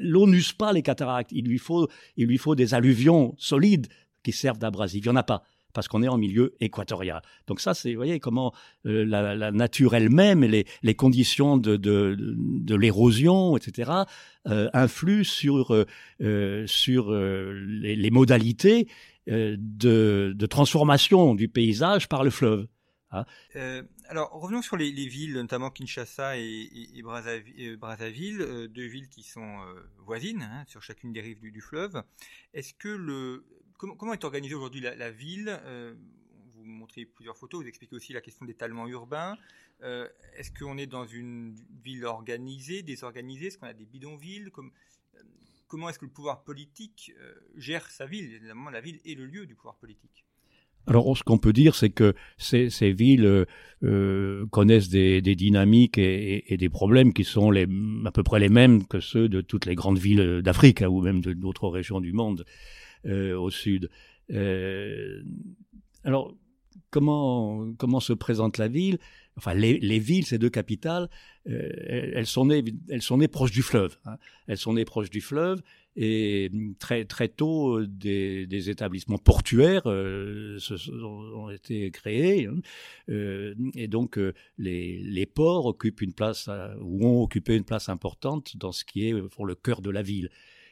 [0.01, 1.31] L'eau n'use pas les cataractes.
[1.31, 3.87] Il lui faut, il lui faut des alluvions solides
[4.23, 5.05] qui servent d'abrasif.
[5.05, 7.21] Il n'y en a pas parce qu'on est en milieu équatorial.
[7.47, 8.53] Donc ça, c'est, vous voyez, comment
[8.85, 13.91] euh, la, nature elle-même et les, conditions de, l'érosion, etc.,
[14.47, 15.85] euh, influent sur, euh,
[16.21, 18.87] euh, les, modalités
[19.27, 22.67] de, transformation du paysage par le fleuve.
[23.11, 23.25] Hein.
[24.09, 29.23] Alors, revenons sur les, les, villes, notamment Kinshasa et, et, et Brazzaville, deux villes qui
[29.23, 29.59] sont
[29.99, 32.03] voisines, hein, sur chacune des rives du, fleuve.
[33.79, 35.95] Comment, est organisée aujourd'hui la, ville euh,
[36.53, 39.37] Vous montrez plusieurs photos, vous expliquez aussi la question d'étalement urbain.
[39.83, 43.47] Euh, est-ce qu'on est dans une ville organisée, désorganisée?
[43.47, 44.51] Est-ce qu'on a des bidonvilles?
[44.57, 45.23] Euh,
[45.69, 47.13] Comment est-ce que le pouvoir politique
[47.55, 48.33] gère sa ville?
[48.33, 50.25] Évidemment, la ville est le lieu du pouvoir politique.
[50.87, 53.45] Alors, ce qu'on peut dire, c'est que ces, villes
[54.49, 57.51] connaissent des, dynamiques et, des problèmes qui sont
[58.05, 61.01] à peu près les mêmes que ceux de toutes les grandes villes d'Afrique hein, ou
[61.01, 62.43] même d'autres régions du monde.
[63.05, 63.89] Euh, au sud.
[64.29, 65.23] Euh,
[66.03, 66.35] alors,
[66.89, 68.99] comment, se présente la ville?
[69.37, 71.09] Enfin, les, les, villes, ces deux capitales,
[71.47, 71.69] euh,
[72.13, 73.97] elles sont nées, elles sont proches du fleuve.
[74.03, 74.17] Hein.
[74.47, 75.61] Elles sont nées proches du fleuve
[75.95, 80.57] et très très tôt des, des établissements portuaires euh,
[81.35, 82.59] ont été créés hein.
[83.09, 84.19] euh, et donc
[84.57, 86.49] les, ports occupent une place
[86.81, 90.01] ou ont occupé une place importante dans ce qui est pour le cœur de la
[90.01, 90.29] ville.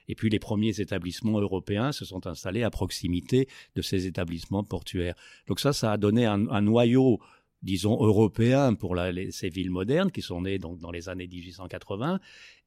[0.08, 5.16] Et puis les premiers établissements européens se sont installés à proximité de ces établissements portuaires.
[5.48, 7.20] Donc ça, ça a donné un, noyau
[7.64, 8.96] disons européen pour
[9.32, 12.20] ces villes modernes qui sont nées donc dans les années 1880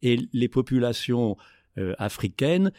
[0.02, 1.36] et les populations
[1.78, 2.72] euh, africaines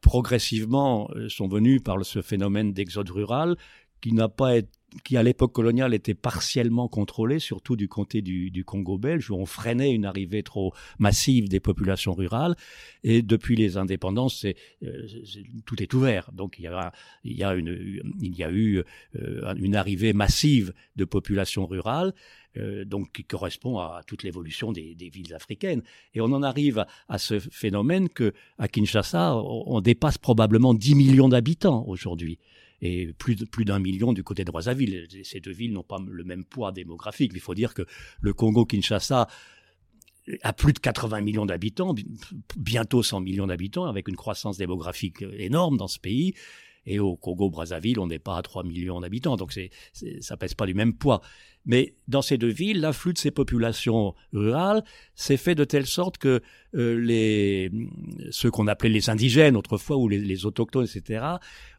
[0.00, 3.56] progressivement euh, sont venues par ce phénomène d'exode rural
[4.00, 4.68] qui n'a pas été
[5.04, 9.46] qui à l'époque coloniale était partiellement contrôlé, surtout du comté du, Congo belge, où on
[9.46, 12.56] freinait une arrivée trop massive des populations rurales.
[13.04, 15.06] Et depuis les indépendances, euh,
[15.66, 16.30] tout est ouvert.
[16.32, 16.92] Donc il y a,
[17.24, 18.82] il y a, une, il y a eu
[19.16, 22.12] euh, une arrivée massive de populations rurales.
[22.58, 25.82] Euh, donc qui correspond à toute l'évolution des, villes africaines.
[26.12, 30.74] Et on en arrive à, à, ce phénomène que à Kinshasa, on, on dépasse probablement
[30.74, 32.38] 10 millions d'habitants aujourd'hui
[32.82, 35.06] et plus, plus d'un million du côté de Brazzaville.
[35.22, 37.30] Ces deux villes n'ont pas le même poids démographique.
[37.32, 37.82] Il faut dire que
[38.20, 39.28] le Congo-Kinshasa
[40.42, 41.94] a plus de 80 millions d'habitants,
[42.56, 46.34] bientôt 100 millions d'habitants, avec une croissance démographique énorme dans ce pays.
[46.86, 49.70] Et au Congo-Brazzaville, on n'est pas à 3 millions d'habitants, donc c'est,
[50.20, 51.20] ça pèse pas du même poids.
[51.64, 54.82] Mais dans ces deux villes, l'afflux de ces populations rurales
[55.14, 56.42] s'est fait de telle sorte que
[56.74, 57.70] euh, les
[58.30, 61.24] ceux qu'on appelait les indigènes autrefois ou les, les autochtones, etc.,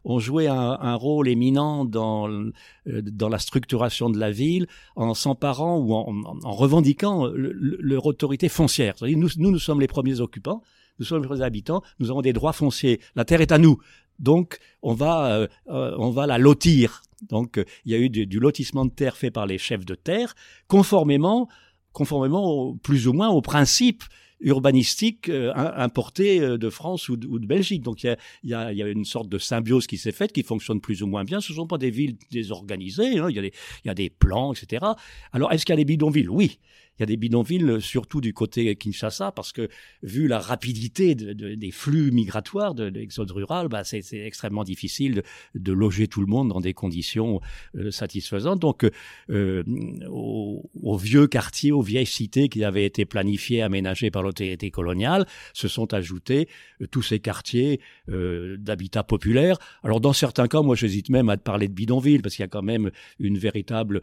[0.04, 2.52] ont joué un, un rôle éminent dans euh,
[2.86, 8.94] dans la structuration de la ville en s'emparant ou en, en, revendiquant leur autorité foncière.
[9.02, 10.62] Nous, nous, nous sommes les premiers occupants
[10.98, 13.78] nous sommes les habitants, nous avons des droits fonciers, la terre est à nous.
[14.18, 17.02] Donc, on va, euh, euh, on va la lotir.
[17.28, 19.94] Donc, euh, il y a eu du, lotissement de terre fait par les chefs de
[19.94, 20.34] terre,
[20.68, 21.48] conformément,
[21.92, 24.04] conformément plus ou moins au principe
[24.40, 27.82] urbanistique importé de France ou de, Belgique.
[27.82, 30.32] Donc il y a, y, a, y a, une sorte de symbiose qui s'est faite,
[30.32, 31.40] qui fonctionne plus ou moins bien.
[31.40, 33.28] Ce ne sont pas des villes désorganisées, hein.
[33.30, 34.84] il, y a des, il y a des plans, etc.
[35.32, 36.28] Alors est-ce qu'il y a des bidonvilles?
[36.28, 36.58] Oui
[36.98, 39.68] il y a des bidonvilles, surtout du côté Kinshasa, parce que
[40.02, 45.22] vu la rapidité de, de, des flux migratoires de, l'exode rural, bah c'est extrêmement difficile
[45.54, 47.40] de, loger tout le monde dans des conditions
[47.74, 48.60] euh, satisfaisantes.
[48.60, 48.86] Donc,
[49.30, 49.62] euh,
[50.08, 55.68] aux, vieux quartiers, aux vieilles cités qui avaient été planifiées, aménagées par l'autorité coloniale, se
[55.68, 56.48] sont ajoutés
[56.80, 59.58] euh, tous ces quartiers euh, d'habitat populaire.
[59.82, 62.48] Alors, dans certains cas, moi, j'hésite même à parler de bidonville, parce qu'il y a
[62.48, 64.02] quand même une véritable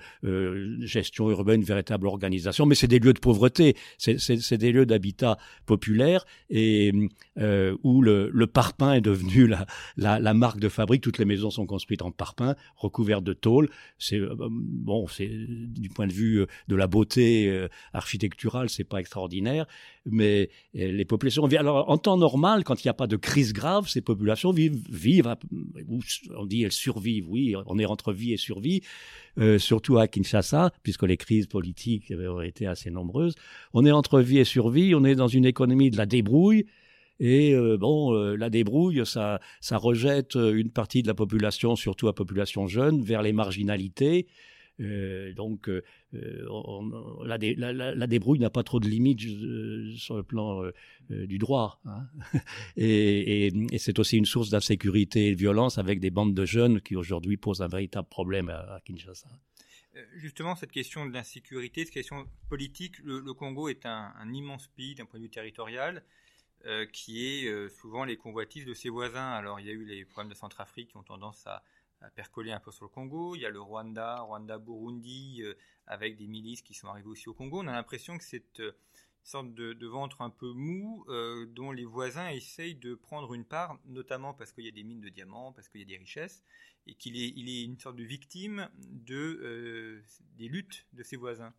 [0.82, 2.66] gestion urbaine, une véritable organisation.
[2.82, 6.92] C'est des lieux de pauvreté, c'est des lieux d'habitat populaire et
[7.38, 9.48] euh, où le, le, parpaing est devenu
[9.98, 11.04] la, marque de fabrique.
[11.04, 13.70] Toutes les maisons sont construites en parpaing, recouvertes de tôle.
[14.00, 19.00] C'est euh, bon, c'est du point de vue de la beauté euh, architecturale, c'est pas
[19.00, 19.68] extraordinaire,
[20.06, 21.60] mais euh, les populations vivent.
[21.60, 24.82] Alors en temps normal, quand il n'y a pas de crise grave, ces populations vivent,
[24.90, 25.36] vivent,
[26.36, 27.30] on dit elles survivent.
[27.30, 28.82] Oui, on est entre vie et survie.
[29.40, 33.36] Euh, surtout à Kinshasa, puisque les crises politiques ont été assez nombreuses.
[33.74, 36.66] On est entre vie et survie, on est dans une économie de la débrouille,
[37.22, 42.08] et euh, bon, euh, la débrouille, ça, ça rejette une partie de la population, surtout
[42.08, 44.28] la population jeune, vers les marginalités.
[44.82, 45.84] Euh, donc, euh,
[46.50, 50.64] on, la, débrouille n'a pas trop de limites euh, sur le plan
[51.10, 51.80] du droit.
[51.86, 52.08] Hein.
[52.78, 56.96] et, c'est aussi une source d'insécurité et de violence avec des bandes de jeunes qui
[56.96, 59.30] aujourd'hui posent un véritable problème à, Kinshasa.
[60.16, 65.06] Justement, cette question de l'insécurité, cette question politique, le, Congo est un immense pays d'un
[65.06, 66.04] point de vue territorial.
[66.94, 69.32] qui est souvent les convoitises de ses voisins.
[69.32, 71.64] Alors il y a eu les problèmes de Centrafrique qui ont tendance à,
[72.10, 73.36] percoler un peu sur le Congo.
[73.36, 75.54] Il y a le Rwanda, Rwanda-Burundi, euh,
[75.88, 77.62] avec des milices qui sont arrivées aussi au Congo.
[77.62, 78.72] On a l'impression que c'est une euh,
[79.24, 83.78] sorte de, ventre un peu mou euh, dont les voisins essayent de prendre une part,
[83.86, 86.44] notamment parce qu'il y a des mines de diamants, parce qu'il y a des richesses,
[86.88, 90.02] et qu'il est, il est une sorte de victime de,
[90.40, 91.54] des luttes de ses voisins.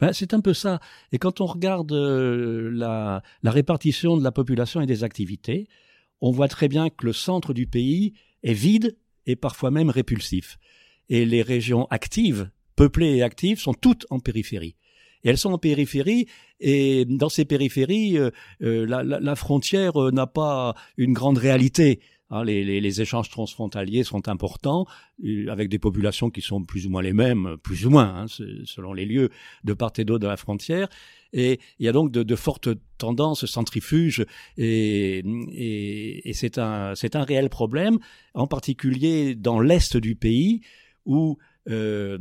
[0.00, 0.80] Ben, c'est un peu ça.
[1.12, 5.68] Et quand on regarde la répartition de la population et des activités,
[6.22, 10.58] on voit très bien que le centre du pays est vide et parfois même répulsif.
[11.08, 14.76] Et les régions actives, peuplées et actives, sont toutes en périphérie.
[15.24, 16.26] Elles sont en périphérie,
[16.60, 18.30] et dans ces périphéries, euh,
[18.62, 22.00] euh, la, la, frontière euh, n'a pas une grande réalité.
[22.32, 24.86] Hein, les, échanges transfrontaliers sont importants,
[25.48, 28.94] avec des populations qui sont plus ou moins les mêmes, plus ou moins, hein, selon
[28.94, 29.28] les lieux,
[29.64, 30.88] de part et d'autre de la frontière.
[31.34, 34.24] Et il y a donc de, fortes tendances centrifuges,
[34.56, 35.22] et,
[36.32, 37.98] c'est un, réel problème,
[38.32, 40.62] en particulier dans l'est du pays,
[41.04, 41.36] où
[41.68, 42.16] euh,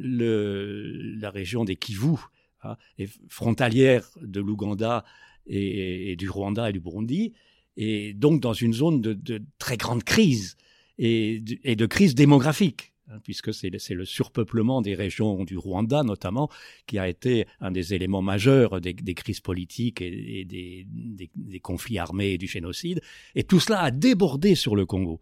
[0.00, 2.16] la région des Kivu
[2.64, 5.04] hein, est frontalière de l'Ouganda
[5.46, 7.32] et, du Rwanda et du Burundi,
[7.76, 10.56] et donc dans une zone de, de très grande crise
[10.98, 16.50] et de, crise démographique hein, puisque c'est le surpeuplement des régions du Rwanda notamment
[16.86, 21.30] qui a été un des éléments majeurs des, des crises politiques et, et des, des,
[21.34, 23.00] des, conflits armés et du génocide.
[23.34, 25.20] Et tout cela a débordé sur le Congo.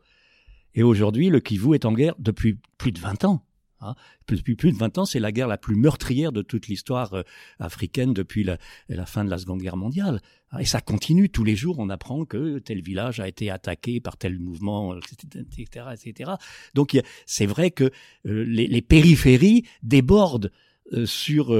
[0.74, 3.44] Et aujourd'hui, le Kivu est en guerre depuis plus de 20 ans.
[3.80, 3.94] Hein.
[4.28, 7.22] Depuis plus de 20 ans, c'est la guerre la plus meurtrière de toute l'histoire euh,
[7.58, 8.58] africaine depuis la,
[9.06, 10.20] fin de la Seconde Guerre mondiale.
[10.52, 10.58] Hein.
[10.58, 11.28] Et ça continue.
[11.28, 15.86] Tous les jours, on apprend que tel village a été attaqué par tel mouvement, etc.
[15.92, 16.32] etc.
[16.74, 17.90] Donc c'est vrai que
[18.26, 20.50] euh, les, périphéries débordent
[20.92, 21.56] euh, sur,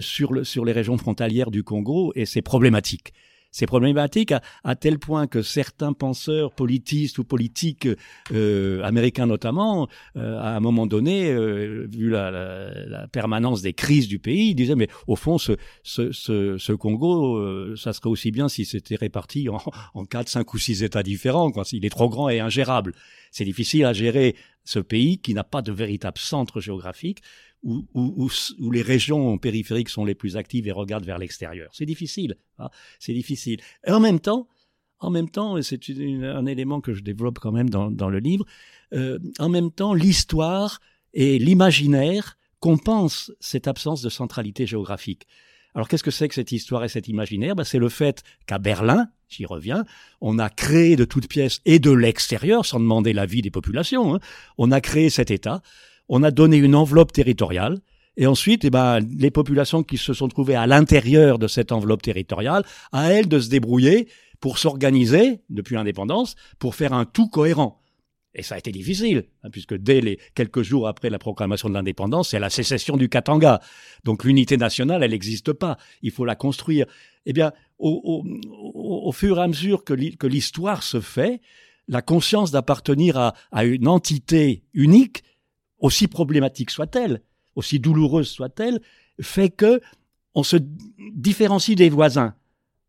[0.00, 3.12] sur les régions frontalières du Congo et c'est problématique.
[3.58, 7.88] C'est problématique à, tel point que certains penseurs politistes ou politiques
[8.32, 13.72] euh, américains notamment, euh, à un moment donné, euh, vu la, la, la, permanence des
[13.72, 18.10] crises du pays, disaient mais au fond ce, ce, ce, ce Congo, euh, ça serait
[18.10, 19.58] aussi bien si c'était réparti en,
[19.92, 21.50] en quatre, cinq ou six États différents.
[21.50, 21.64] Quoi.
[21.72, 22.92] Il est trop grand et ingérable.
[23.32, 24.36] C'est difficile à gérer
[24.68, 27.20] ce pays qui n'a pas de véritable centre géographique
[27.62, 28.30] où,
[28.70, 31.70] les régions périphériques sont les plus actives et regardent vers l'extérieur.
[31.72, 33.60] C'est difficile, hein c'est difficile.
[33.86, 34.46] Et en même temps,
[34.98, 38.44] en même temps, c'est un élément que je développe quand même dans, dans le livre,
[38.92, 40.80] euh, en même temps, l'histoire
[41.14, 45.26] et l'imaginaire compensent cette absence de centralité géographique.
[45.74, 47.56] Alors qu'est-ce que c'est que cette histoire et cet imaginaire?
[47.56, 49.84] Ben, C'est le fait qu'à Berlin, j'y reviens,
[50.20, 54.20] on a créé de toutes pièces et de l'extérieur, sans demander l'avis des populations, hein,
[54.56, 55.62] on a créé cet État
[56.08, 57.78] on a donné une enveloppe territoriale,
[58.16, 62.02] et ensuite, eh ben, les populations qui se sont trouvées à l'intérieur de cette enveloppe
[62.02, 64.08] territoriale, à elles de se débrouiller
[64.40, 67.80] pour s'organiser depuis l'indépendance, pour faire un tout cohérent.
[68.34, 71.74] Et ça a été difficile, hein, puisque dès les quelques jours après la proclamation de
[71.74, 73.60] l'indépendance, c'est la sécession du Katanga.
[74.04, 75.78] Donc l'unité nationale, elle n'existe pas.
[76.02, 76.86] Il faut la construire.
[77.24, 81.40] Eh bien, au, fur et à mesure que l'histoire se fait,
[81.88, 85.22] la conscience d'appartenir à, à une entité unique
[85.78, 87.22] aussi problématique soit-elle,
[87.54, 88.80] aussi douloureuse soit-elle,
[89.20, 89.80] fait que
[90.34, 90.56] on se
[91.14, 92.34] différencie des voisins.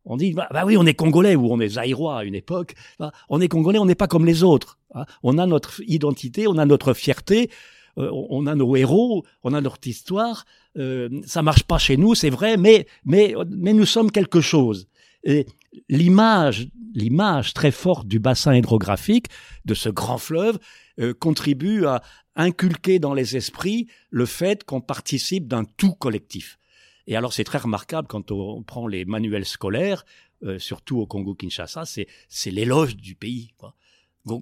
[0.06, 2.74] On dit, bah, bah, oui, on est congolais ou on est zaïrois à une époque.
[3.00, 4.78] Bah, on est congolais, on n'est pas comme les autres.
[4.94, 5.06] Hein.
[5.24, 7.50] On a notre identité, on a notre fierté,
[7.98, 10.46] euh, on a nos héros, on a notre histoire.
[10.80, 14.88] Euh, ça marche pas chez nous, c'est vrai, mais mais mais nous sommes quelque chose.
[15.24, 15.46] Et
[15.90, 19.28] l'image, l'image très forte du bassin hydrographique
[19.66, 20.58] de ce grand fleuve
[21.00, 22.02] euh, contribue à
[22.36, 26.60] inculquer dans les esprits le fait qu'on participe d'un tout collectif.
[27.08, 30.06] Et alors c'est très remarquable quand on prend les manuels scolaires,
[30.44, 33.52] euh, surtout au Congo-Kinshasa, c'est l'éloge du pays.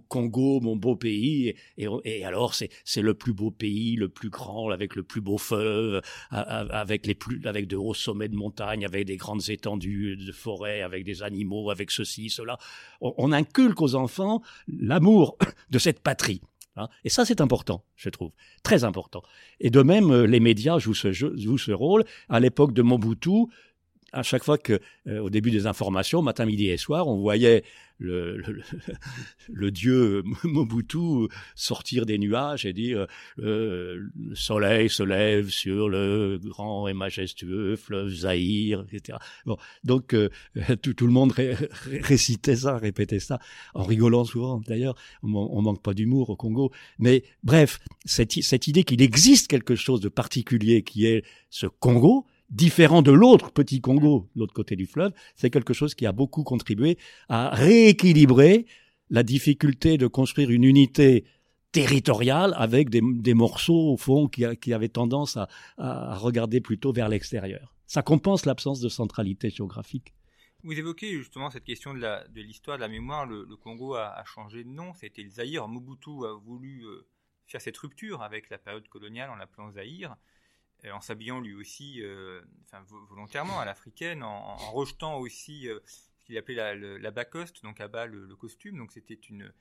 [0.08, 4.96] Congo, mon beau pays, et, alors c'est le plus beau pays, le plus grand, avec
[4.96, 9.18] le plus beau fleuve, avec les plus avec de hauts sommets de montagne, avec des
[9.18, 12.58] grandes étendues de forêt, avec des animaux, avec ceci, cela.
[13.02, 15.38] On, on inculque aux enfants l'amour
[15.70, 16.42] de cette patrie.
[16.78, 16.90] Hein.
[17.04, 18.32] Et ça, c'est important, je trouve,
[18.64, 19.24] très important.
[19.60, 22.06] Et de même, euh, les médias jouent ce rôle.
[22.30, 23.48] À l'époque de Mobutu,
[24.18, 27.64] à chaque fois que, euh, au début des informations, matin, midi et soir, on voyait
[28.00, 28.62] le, le,
[29.48, 33.06] le dieu Mobutu sortir des nuages et dire
[33.40, 39.20] euh, le soleil se lève sur le grand et majestueux fleuve Zaïre, etc.
[39.46, 40.30] Bon, donc euh,
[40.82, 41.34] tout, tout, le monde
[41.86, 43.38] récitait ça, répétait ça,
[43.76, 44.62] en rigolant souvent.
[44.68, 46.72] D'ailleurs, on, on manque pas d'humour au Congo.
[46.98, 52.26] Mais bref, cette, cette idée qu'il existe quelque chose de particulier qui est ce Congo,
[52.50, 56.44] différent de l'autre petit Congo, l'autre côté du fleuve, c'est quelque chose qui a beaucoup
[56.44, 56.98] contribué
[57.30, 58.66] à rééquilibrer
[59.10, 61.26] la difficulté de construire une unité
[61.72, 67.74] territoriale avec des, morceaux au fond qui, avaient tendance à, regarder plutôt vers l'extérieur.
[67.86, 70.14] Ça compense l'absence de centralité géographique.
[70.64, 73.26] Vous évoquez justement cette question de l'histoire de, la mémoire.
[73.26, 74.94] Le, Congo a, a, changé de nom.
[74.94, 75.68] C'était le Zaïre.
[75.68, 77.08] Mobutu a voulu euh,
[77.46, 80.16] faire cette rupture avec la période coloniale en l'appelant Zaïre.
[80.86, 82.42] Euh, en s'habillant lui aussi, euh,
[83.10, 87.88] volontairement à l'africaine, en, rejetant aussi euh, ce qu'il appelait la, la bacoste, donc à
[87.88, 88.78] bas le, costume.
[88.78, 89.52] Donc c'était une,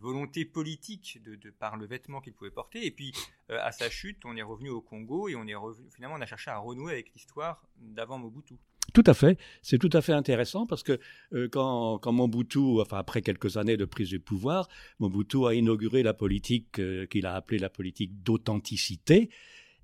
[0.00, 2.84] volonté politique de, par le vêtement qu'il pouvait porter.
[2.84, 3.14] Et puis
[3.48, 5.54] à sa chute, on est revenu au Congo et on est
[5.94, 8.56] finalement on a cherché à renouer avec l'histoire d'avant Mobutu.
[8.92, 11.00] Tout à fait, c'est tout à fait intéressant parce que
[11.46, 16.12] quand, quand Mobutu, enfin après quelques années de prise de pouvoir, Mobutu a inauguré la
[16.12, 16.78] politique
[17.08, 19.30] qu'il a appelée la politique d'authenticité,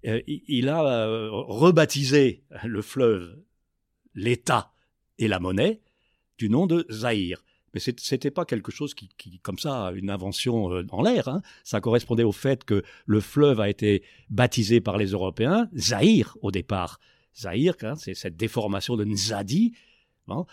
[0.05, 3.38] il a euh, rebaptisé le fleuve
[4.14, 4.72] l'État
[5.18, 5.80] et la monnaie
[6.38, 7.44] du nom de Zaïre.
[7.72, 9.09] Mais c'était pas quelque chose qui,
[9.42, 11.28] comme ça, une invention euh, en l'air.
[11.28, 11.40] Hein.
[11.62, 16.51] Ça correspondait au fait que le fleuve a été baptisé par les Européens Zaïre au
[16.51, 16.98] départ.
[17.36, 19.72] Zaïre, hein, c'est cette déformation de Nzadi,
[20.28, 20.44] Hein.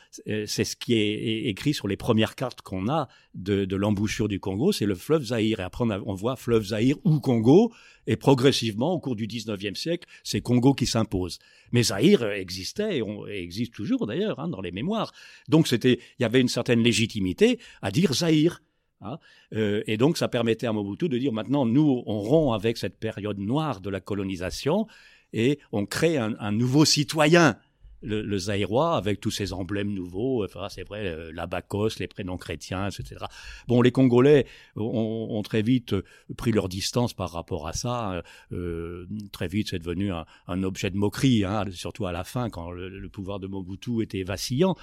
[0.45, 4.72] C'est ce qui est écrit sur les premières cartes qu'on a de, l'embouchure du Congo,
[4.72, 5.59] c'est le fleuve Zaïre.
[5.59, 7.72] Et après, on, voit fleuve Zaïre ou Congo,
[8.07, 11.39] et progressivement, au cours du 19e siècle, c'est Congo qui s'impose.
[11.72, 15.13] Mais Zaïre existait, et, existe toujours d'ailleurs, hein, dans les mémoires.
[15.47, 18.61] Donc, c'était, il y avait une certaine légitimité à dire Zaïre.
[19.01, 19.20] Hein
[19.53, 22.99] euh, et donc, ça permettait à Mobutu de dire maintenant, nous, on rompt avec cette
[22.99, 24.88] période noire de la colonisation,
[25.34, 27.57] et on crée un nouveau citoyen
[28.02, 32.38] le, le Zaïrois avec tous ses emblèmes nouveaux, enfin, c'est vrai, euh, l'abacos, les prénoms
[32.38, 33.26] chrétiens, etc.
[33.68, 34.45] Bon, les Congolais
[34.76, 36.04] ont, ont, très vite euh,
[36.36, 38.22] pris leur distance par rapport à ça.
[38.52, 42.50] Euh, très vite, c'est devenu un, un, objet de moquerie, hein, surtout à la fin,
[42.50, 44.76] quand le, le pouvoir de Mobutu était vacillant.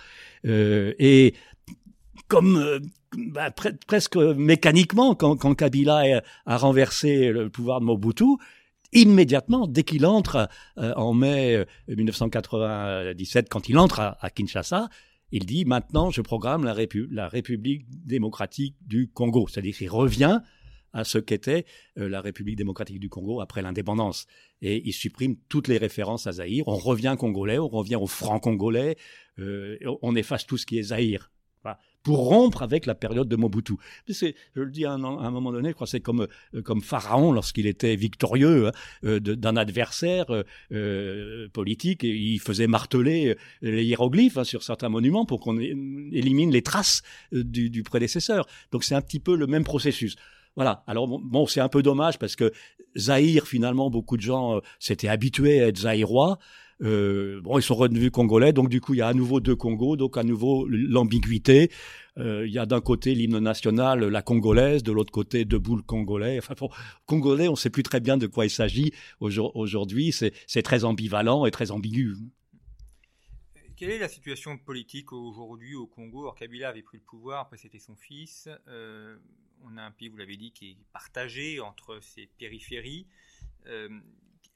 [0.46, 1.34] Euh, et
[2.28, 2.78] comme euh,
[3.16, 8.36] bah, pre presque mécaniquement, quand, quand Kabila a renversé le pouvoir de Mobutu,
[8.94, 14.88] immédiatement, dès qu'il entre euh, en mai 1997, euh, quand il entre à, Kinshasa,
[15.32, 19.46] il dit maintenant je programme la, Répu la République démocratique du Congo.
[19.48, 20.40] C'est-à-dire qu'il revient
[20.92, 21.66] à ce qu'était
[21.98, 24.26] euh, la République démocratique du Congo après l'indépendance.
[24.62, 26.68] Et il supprime toutes les références à Zaïre.
[26.68, 28.96] On revient congolais, on revient au franc congolais,
[29.36, 31.33] on efface tout ce qui est Zaïre.
[32.04, 33.74] Pour rompre avec la période de Mobutu.
[34.08, 37.32] C'est, je le dis à un, moment donné, je crois c'est comme euh, comme Pharaon
[37.32, 38.72] lorsqu'il était victorieux hein,
[39.04, 40.26] euh, d'un adversaire
[40.70, 46.52] euh, politique, et il faisait marteler les hiéroglyphes hein, sur certains monuments pour qu'on élimine
[46.52, 47.02] les traces
[47.32, 48.46] du, du prédécesseur.
[48.70, 50.16] Donc c'est un petit peu le même processus.
[50.56, 50.84] Voilà.
[50.86, 52.52] Alors bon, c'est un peu dommage parce que
[52.96, 56.38] Zaïre, finalement, beaucoup de gens euh, s'étaient habitués à être zaïrois.
[56.82, 59.56] Euh, bon, ils sont redevenus congolais, donc du coup, il y a à nouveau deux
[59.56, 61.70] Congos, donc à nouveau l'ambiguïté.
[62.18, 65.82] Euh, il y a d'un côté l'hymne national, la congolaise, de l'autre côté debout le
[65.82, 66.38] congolais.
[66.38, 66.54] Enfin,
[67.06, 70.12] congolais, on ne sait plus très bien de quoi il s'agit aujourd'hui.
[70.12, 72.16] C'est très ambivalent et très ambigu.
[73.76, 76.22] Quelle est la situation politique aujourd'hui au Congo?
[76.22, 78.48] Alors, Kabila avait pris le pouvoir, après c'était son fils.
[78.68, 79.16] Euh,
[79.64, 83.06] on a un pays, vous l'avez dit, qui est partagé entre ses périphéries.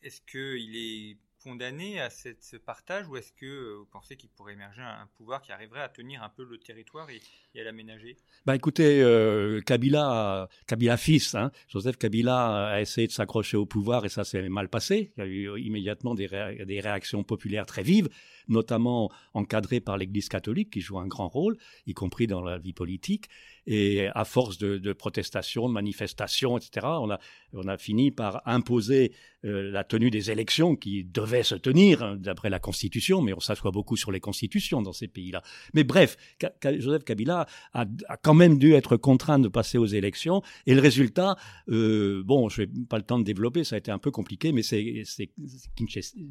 [0.03, 4.55] Est-ce qu'il est condamné à ce partage ou est-ce que euh, vous pensez qu'il pourrait
[4.55, 7.21] émerger un, pouvoir qui arriverait à tenir un peu le territoire et,
[7.59, 8.17] à l'aménager?
[8.47, 14.05] Bah écoutez, euh, Kabila, Kabila fils, hein, Joseph Kabila a essayé de s'accrocher au pouvoir
[14.05, 15.13] et ça s'est mal passé.
[15.17, 18.09] Il y a eu immédiatement des réactions populaires très vives,
[18.49, 22.73] notamment encadrées par l'Église catholique qui joue un grand rôle, y compris dans la vie
[22.73, 23.29] politique.
[23.71, 27.19] Et à force de, de protestations, de manifestations, etc., on a,
[27.53, 29.13] on a fini par imposer
[29.45, 33.41] euh, la tenue des élections qui devaient se tenir hein, d'après la constitution, mais on
[33.41, 35.43] s'assoit beaucoup sur les constitutions dans ces pays-là.
[35.75, 36.17] Mais bref,
[36.65, 37.87] Joseph Kabila a,
[38.23, 41.37] quand même dû être contraint de passer aux élections, et le résultat,
[41.69, 44.51] euh, bon, je n'ai pas le temps de développer, ça a été un peu compliqué,
[44.53, 45.05] mais c'est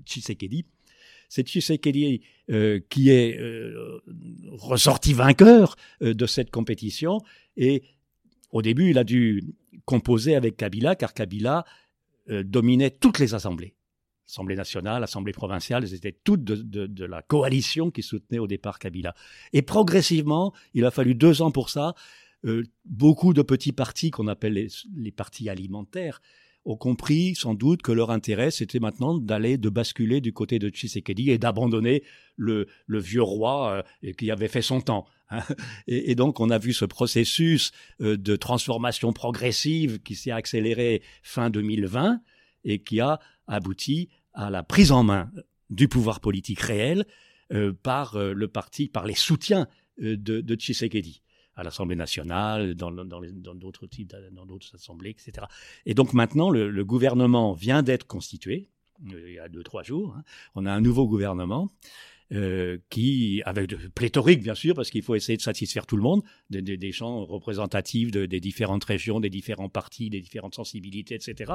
[0.05, 0.65] Tshisekedi
[1.29, 4.01] c'est Tshisekedi euh, qui est euh,
[4.51, 7.19] ressorti vainqueur euh, de cette compétition
[7.55, 7.83] et
[8.51, 9.43] au début il a dû
[9.85, 11.65] composer avec Kabila car Kabila
[12.43, 13.73] dominait toutes les assemblées.
[14.27, 19.15] Assemblée nationale, Assemblée provinciale, elles étaient toutes de, la coalition qui soutenait au départ Kabila.
[19.53, 21.95] Et progressivement, il a fallu deux ans pour ça,
[22.83, 26.21] beaucoup de petits partis qu'on appelle les, partis alimentaires
[26.67, 30.69] ont compris sans doute que leur intérêt c'était maintenant d'aller de basculer du côté de
[30.69, 32.03] Tshisekedi et d'abandonner
[32.35, 35.05] le, vieux roi euh, qui avait fait son temps.
[35.29, 35.41] Hein.
[35.87, 41.49] Et, donc on a vu ce processus euh, de transformation progressive qui s'est accéléré fin
[41.49, 42.19] 2020
[42.65, 45.31] et qui a abouti à la prise en main
[45.69, 47.05] du pouvoir politique réel
[47.53, 49.67] euh, par le parti, par les soutiens
[49.99, 51.21] de, de Tshisekedi
[51.57, 55.47] à l'Assemblée nationale, dans, d'autres types, dans assemblées, etc.
[55.85, 58.69] Et donc maintenant, le, gouvernement vient d'être constitué,
[59.03, 60.15] il y a deux, trois jours.
[60.17, 60.23] Hein.
[60.55, 61.71] On a un nouveau gouvernement
[62.33, 66.03] euh, qui, avec de, pléthorique bien sûr, parce qu'il faut essayer de satisfaire tout le
[66.03, 71.53] monde, des, gens représentatifs de, des différentes régions, des différents partis, des différentes sensibilités, etc.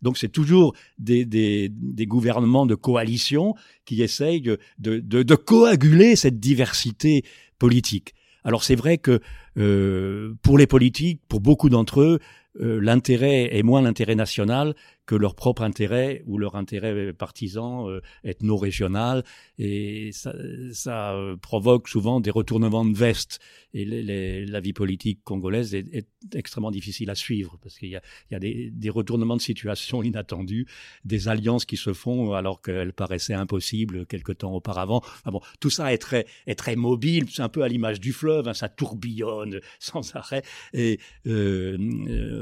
[0.00, 4.42] Donc c'est toujours des, des, des, gouvernements de coalition qui essayent
[4.78, 7.24] de coaguler cette diversité
[7.58, 8.14] politique.
[8.44, 9.20] Alors c'est vrai que
[9.58, 12.18] euh, pour les politiques, pour beaucoup d'entre eux,
[12.60, 14.74] euh, l'intérêt est moins l'intérêt national
[15.06, 19.24] que leur propre intérêt ou leur intérêt partisan euh, ethno-régional.
[19.58, 20.32] Et ça,
[20.72, 23.40] ça euh, provoque souvent des retournements de veste.
[23.72, 27.96] Et les, la vie politique congolaise est, est, extrêmement difficile à suivre parce qu'il y
[27.96, 30.66] a, il y a des, des, retournements de situation inattendus,
[31.04, 35.02] des alliances qui se font alors qu'elles paraissaient impossibles quelque temps auparavant.
[35.24, 38.12] Ah bon, tout ça est très, est très mobile, c'est un peu à l'image du
[38.12, 39.39] fleuve, hein, ça tourbillonne
[39.78, 41.76] sans arrêt et euh,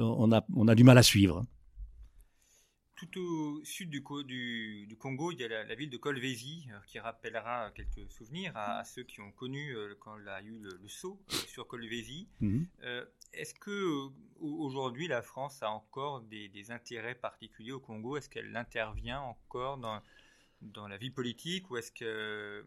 [0.01, 1.44] on, a, on a du mal à suivre
[2.99, 6.99] tout au sud du, du, Congo, il y a la, ville de Kolwezi euh, qui
[6.99, 11.22] rappellera quelques souvenirs à, ceux qui ont connu euh, quand il a eu le, saut
[11.30, 12.28] euh, sur Kolwezi.
[12.40, 12.66] Mhm.
[13.32, 14.09] Est-ce que
[14.40, 18.16] aujourd'hui la France a encore des, intérêts particuliers au Congo?
[18.16, 20.03] Est-ce qu'elle intervient encore dans,
[20.61, 21.70] dans la vie politique?
[21.70, 22.64] Ou est-ce que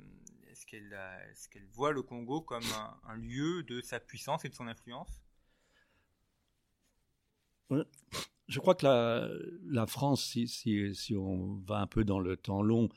[0.51, 2.63] est-ce qu'elle voit le Congo comme
[3.07, 5.21] un, lieu de sa puissance et de son influence?
[8.47, 12.89] Je crois que la, France, si, on va un peu dans le temps long,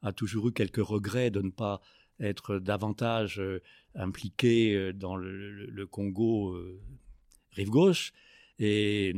[0.00, 1.80] a toujours eu quelques regrets de ne pas
[2.18, 3.62] être davantage euh,
[3.94, 6.80] impliqué euh, dans le, Congo euh,
[7.50, 8.12] rive gauche.
[8.58, 9.14] Et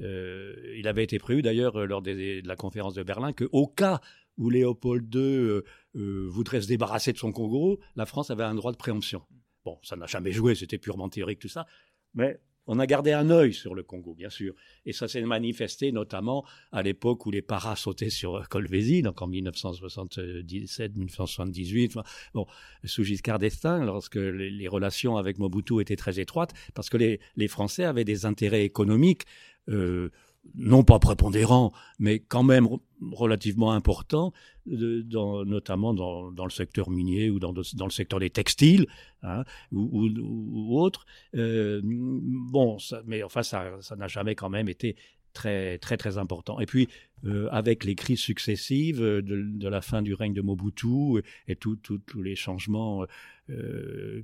[0.00, 4.00] il avait été prévu d'ailleurs lors de la conférence de Berlin qu'au cas
[4.38, 5.60] où Léopold II
[5.94, 9.22] voudrait se débarrasser de son Congo, la France avait un droit de préemption.
[9.64, 11.66] Bon, ça n'a jamais joué, c'était purement théorique tout ça,
[12.14, 14.52] mais on a gardé un œil sur le Congo, bien sûr,
[14.84, 19.28] et ça s'est manifesté notamment à l'époque où les paras sautaient sur Colvézi, donc en
[19.30, 22.02] 1977-1978,
[22.34, 22.44] bon,
[22.84, 27.48] sous Giscard d'Estaing, lorsque les, relations avec Mobutu étaient très étroites, parce que les, les
[27.48, 29.22] Français avaient des intérêts économiques
[29.70, 30.10] euh,
[30.54, 32.68] non pas prépondérant, mais quand même
[33.12, 34.32] relativement important,
[34.66, 38.86] notamment dans, le secteur minier ou dans, le secteur des textiles
[39.22, 40.90] hein, ou, ou.
[41.36, 44.96] Euh, bon, mais enfin, ça n'a jamais quand même été
[45.32, 46.60] très très très important.
[46.60, 46.88] Et puis
[47.24, 51.78] euh, avec les crises successives de, de, la fin du règne de Mobutu et tous
[52.16, 53.04] les changements
[53.50, 54.22] euh,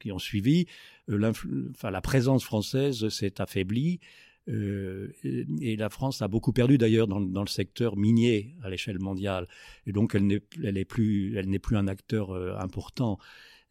[0.00, 0.66] qui, ont suivi,
[1.10, 1.32] euh,
[1.82, 4.00] la présence française s'est affaiblie.
[4.48, 5.12] Euh,
[5.60, 9.46] et la France a beaucoup perdu d'ailleurs dans, le secteur minier à l'échelle mondiale.
[9.86, 13.18] Et donc elle n'est plus elle n'est plus un acteur euh, important.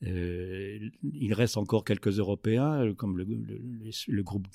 [0.06, 4.48] Euh, il reste encore quelques Européens, euh, comme le, groupe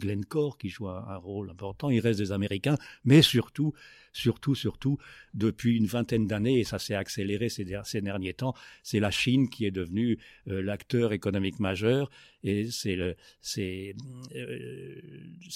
[0.00, 1.90] Glencore, qui joue un, rôle important.
[1.90, 3.72] Il reste des Américains, mais surtout,
[4.16, 4.98] surtout, surtout,
[5.34, 7.64] depuis une vingtaine d'années, et ça s'est accéléré ces,
[8.00, 12.10] derniers temps, c'est la Chine qui est devenue euh, l'acteur économique majeur,
[12.42, 13.16] et c'est le,
[13.58, 13.92] euh,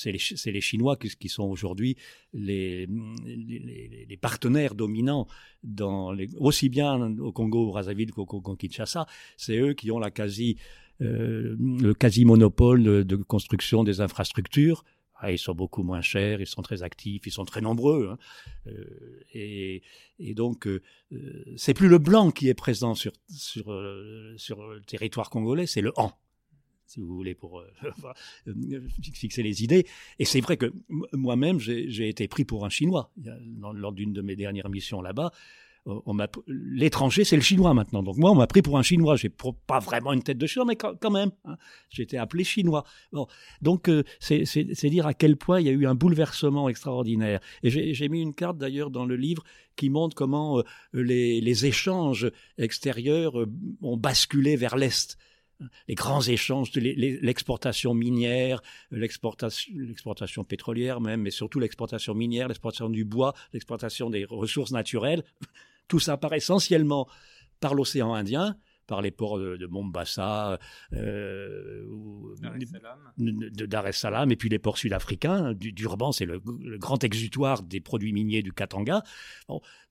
[0.04, 1.96] les, Chinois qui, sont aujourd'hui
[2.34, 2.86] les,
[4.20, 5.26] partenaires dominants
[5.62, 9.06] dans aussi bien au Congo, au Brazzaville qu'au Kinshasa
[9.36, 10.56] c'est eux qui ont la quasi,
[11.00, 14.84] euh, le quasi monopole de, construction des infrastructures.
[15.22, 18.10] Ah, ils sont beaucoup moins chers, ils sont très actifs, ils sont très nombreux.
[18.10, 18.18] Hein.
[18.68, 19.82] Euh, et,
[20.34, 20.82] donc, euh,
[21.56, 23.66] c'est plus le blanc qui est présent sur, sur,
[24.36, 26.12] sur le territoire congolais, c'est le Han.
[26.86, 27.62] si vous voulez, pour
[29.12, 29.86] fixer les idées.
[30.18, 30.72] Et c'est vrai que
[31.12, 33.12] moi-même, j'ai été pris pour un Chinois
[33.74, 35.32] lors d'une de mes dernières missions là-bas.
[36.46, 38.02] L'étranger, c'est le chinois maintenant.
[38.02, 39.16] Donc moi, on m'a pris pour un chinois.
[39.16, 41.56] J'ai pas vraiment une tête de chinois, mais quand, même, hein.
[41.98, 42.84] été appelé chinois.
[43.62, 47.40] Donc euh, c'est dire à quel point il y a eu un bouleversement extraordinaire.
[47.62, 49.42] Et j'ai mis une carte d'ailleurs dans le livre
[49.76, 50.62] qui montre comment euh,
[50.92, 53.50] les, échanges extérieurs euh,
[53.80, 55.16] ont basculé vers l'est
[55.88, 63.34] les grands échanges, l'exportation minière, l'exportation pétrolière même, mais surtout l'exportation minière, l'exportation du bois,
[63.52, 65.22] l'exportation des ressources naturelles,
[65.90, 67.06] tout ça part essentiellement
[67.60, 70.58] par l'océan Indien, par les ports de, Mombasa,
[70.94, 71.84] euh,
[72.38, 75.52] de Dar es Salaam, et puis les ports sud-africains.
[75.54, 76.40] Durban, c'est le,
[76.78, 79.02] grand exutoire des produits miniers du Katanga.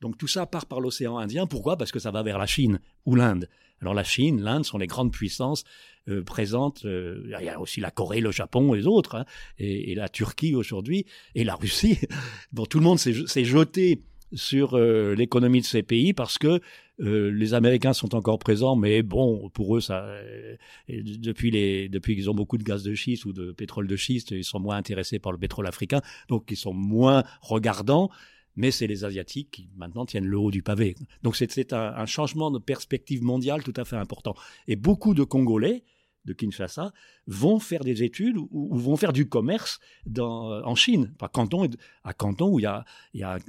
[0.01, 1.45] donc tout ça part par l'océan Indien.
[1.47, 1.77] Pourquoi?
[1.77, 3.47] Parce que ça va vers la Chine ou l'Inde.
[3.81, 5.63] Alors la Chine, l'Inde sont les grandes puissances
[6.09, 6.83] euh, présentes.
[6.85, 9.25] Euh, il y a aussi la Corée, le Japon et les autres, hein,
[9.57, 11.99] et, et, la Turquie aujourd'hui, et la Russie.
[12.51, 14.03] Bon, tout le monde s'est jeté
[14.33, 16.59] sur euh, l'économie de ces pays parce que
[17.01, 20.55] euh, les Américains sont encore présents, mais bon, pour eux, ça, euh,
[20.87, 24.31] depuis les, depuis qu'ils ont beaucoup de gaz de schiste ou de pétrole de schiste,
[24.31, 28.09] ils sont moins intéressés par le pétrole africain, donc ils sont moins regardants.
[28.55, 30.95] Mais c'est les Asiatiques qui maintenant tiennent le haut du pavé.
[31.23, 34.35] Donc c'est un, un changement de perspective mondiale tout à fait important.
[34.67, 35.83] Et beaucoup de Congolais,
[36.25, 36.91] de Kinshasa
[37.27, 41.69] vont faire des études ou, vont faire du commerce dans, en Chine, à Canton,
[42.03, 42.85] à Canton où il y a,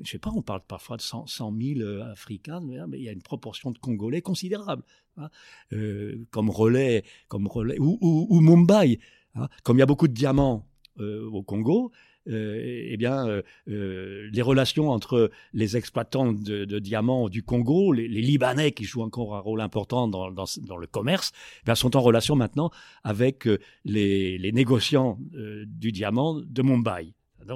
[0.02, 3.12] je sais pas, on parle parfois de 100, 000 euh, Africains, mais il y a
[3.12, 4.82] une proportion de Congolais considérable,
[5.16, 5.30] hein,
[5.72, 9.00] euh, comme relais, comme relais, ou, Mumbai,
[9.34, 10.66] hein, comme il y a beaucoup de diamants
[10.98, 17.28] euh, au Congo, euh, eh bien, euh, euh, les relations entre les exploitants de, diamants
[17.28, 21.32] du Congo, les, Libanais qui jouent encore un rôle important dans, le commerce,
[21.66, 22.70] eh sont en relation maintenant
[23.04, 23.48] avec
[23.84, 25.18] les, les négociants
[25.66, 27.14] du diamant de Mumbai.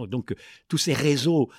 [0.09, 0.35] Donc
[0.69, 1.51] tous ces réseaux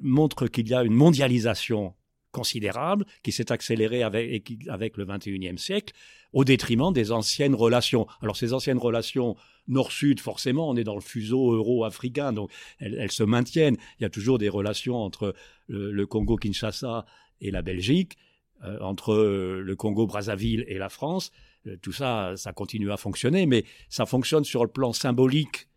[0.00, 1.94] montrent qu'il y a une mondialisation
[2.34, 5.94] considérable qui s'est accélérée avec, avec le 21e siècle
[6.32, 8.06] au détriment des anciennes relations.
[8.20, 9.36] Alors ces anciennes relations
[9.68, 13.76] nord-sud, forcément, on est dans le fuseau euro-africain, donc elles, se maintiennent.
[13.98, 15.34] Il y a toujours des relations entre
[15.68, 17.06] le, Congo-Kinshasa
[17.40, 18.18] et la Belgique,
[18.64, 21.30] euh, entre le Congo-Brazzaville et la France.
[21.66, 25.68] Euh, tout ça, ça continue à fonctionner, mais ça fonctionne sur le plan symbolique,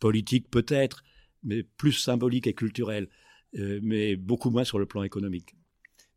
[0.00, 1.04] politique peut-être,
[1.42, 3.08] mais plus symbolique et culturel,
[3.56, 5.54] euh, mais beaucoup moins sur le plan économique.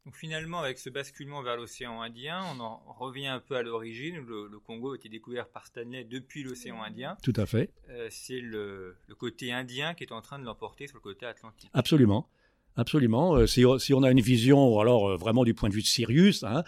[0.06, 4.18] Donc finalement, avec ce basculement vers l'océan Indien, on en revient un peu à l'origine.
[4.18, 7.18] Le, Congo a été découvert par Stanley depuis l'océan Indien.
[7.22, 7.70] Tout à fait.
[7.89, 11.70] Euh, c'est le, côté indien qui est en train de l'emporter sur le côté atlantique.
[11.74, 12.28] Absolument.
[12.78, 13.36] Absolument.
[13.36, 16.43] Euh, si, on a une vision, alors euh, vraiment du point de vue de Sirius,
[16.43, 16.64] hein,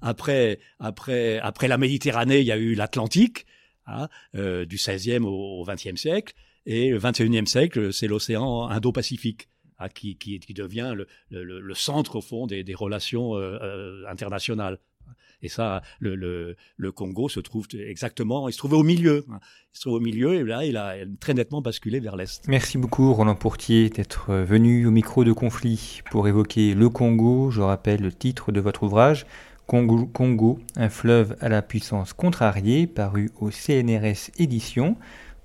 [0.00, 3.46] après, après, après la Méditerranée, il y a eu l'Atlantique,
[3.86, 6.34] hein, du 16e au, au 20e siècle,
[6.66, 9.48] et le 21e siècle, c'est l'océan Indo-Pacifique
[9.88, 10.94] qui, qui, devient
[11.30, 14.78] le, centre au fond des, relations euh, euh, internationales.
[15.42, 16.54] Et ça, le,
[16.94, 19.24] Congo se trouve exactement, il se trouvait au milieu.
[19.28, 22.46] Il se trouve au milieu et là, il a très nettement basculé vers l'Est.
[22.46, 27.50] Merci beaucoup, Roland Pourtier, d'être venu au micro de conflit pour évoquer le Congo.
[27.50, 29.24] Je rappelle le titre de votre ouvrage,
[29.66, 34.96] Congo, Congo un fleuve à la puissance contrariée, paru au CNRS Éditions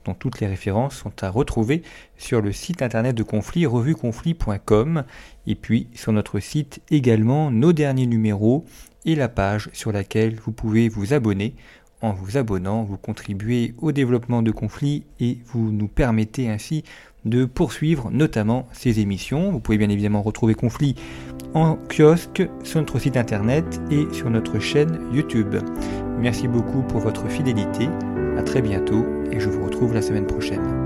[0.06, 1.82] dont toutes les références sont à retrouver
[2.18, 5.04] sur le site internet de Conflit, revueconflit.com,
[5.48, 8.66] et puis sur notre site également nos derniers numéros
[9.06, 11.56] et la page sur laquelle vous pouvez vous abonner.
[12.02, 16.84] En vous abonnant, vous contribuez au développement de Conflit et vous nous permettez ainsi
[17.24, 19.52] de poursuivre notamment ces émissions.
[19.52, 20.96] Vous pouvez bien évidemment retrouver Conflit
[21.54, 25.56] en kiosque sur notre site internet et sur notre chaîne YouTube.
[26.20, 27.88] Merci beaucoup pour votre fidélité.
[28.38, 30.86] À très bientôt et je vous retrouve la semaine prochaine.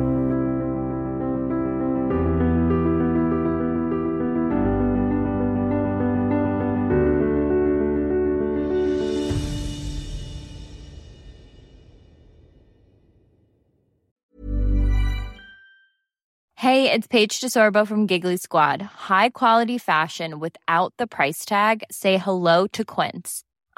[16.55, 18.81] Hey, it's Paige DeSorbo from Giggly Squad.
[18.81, 21.83] High quality fashion without the price tag.
[21.89, 23.43] Say hello to Quince.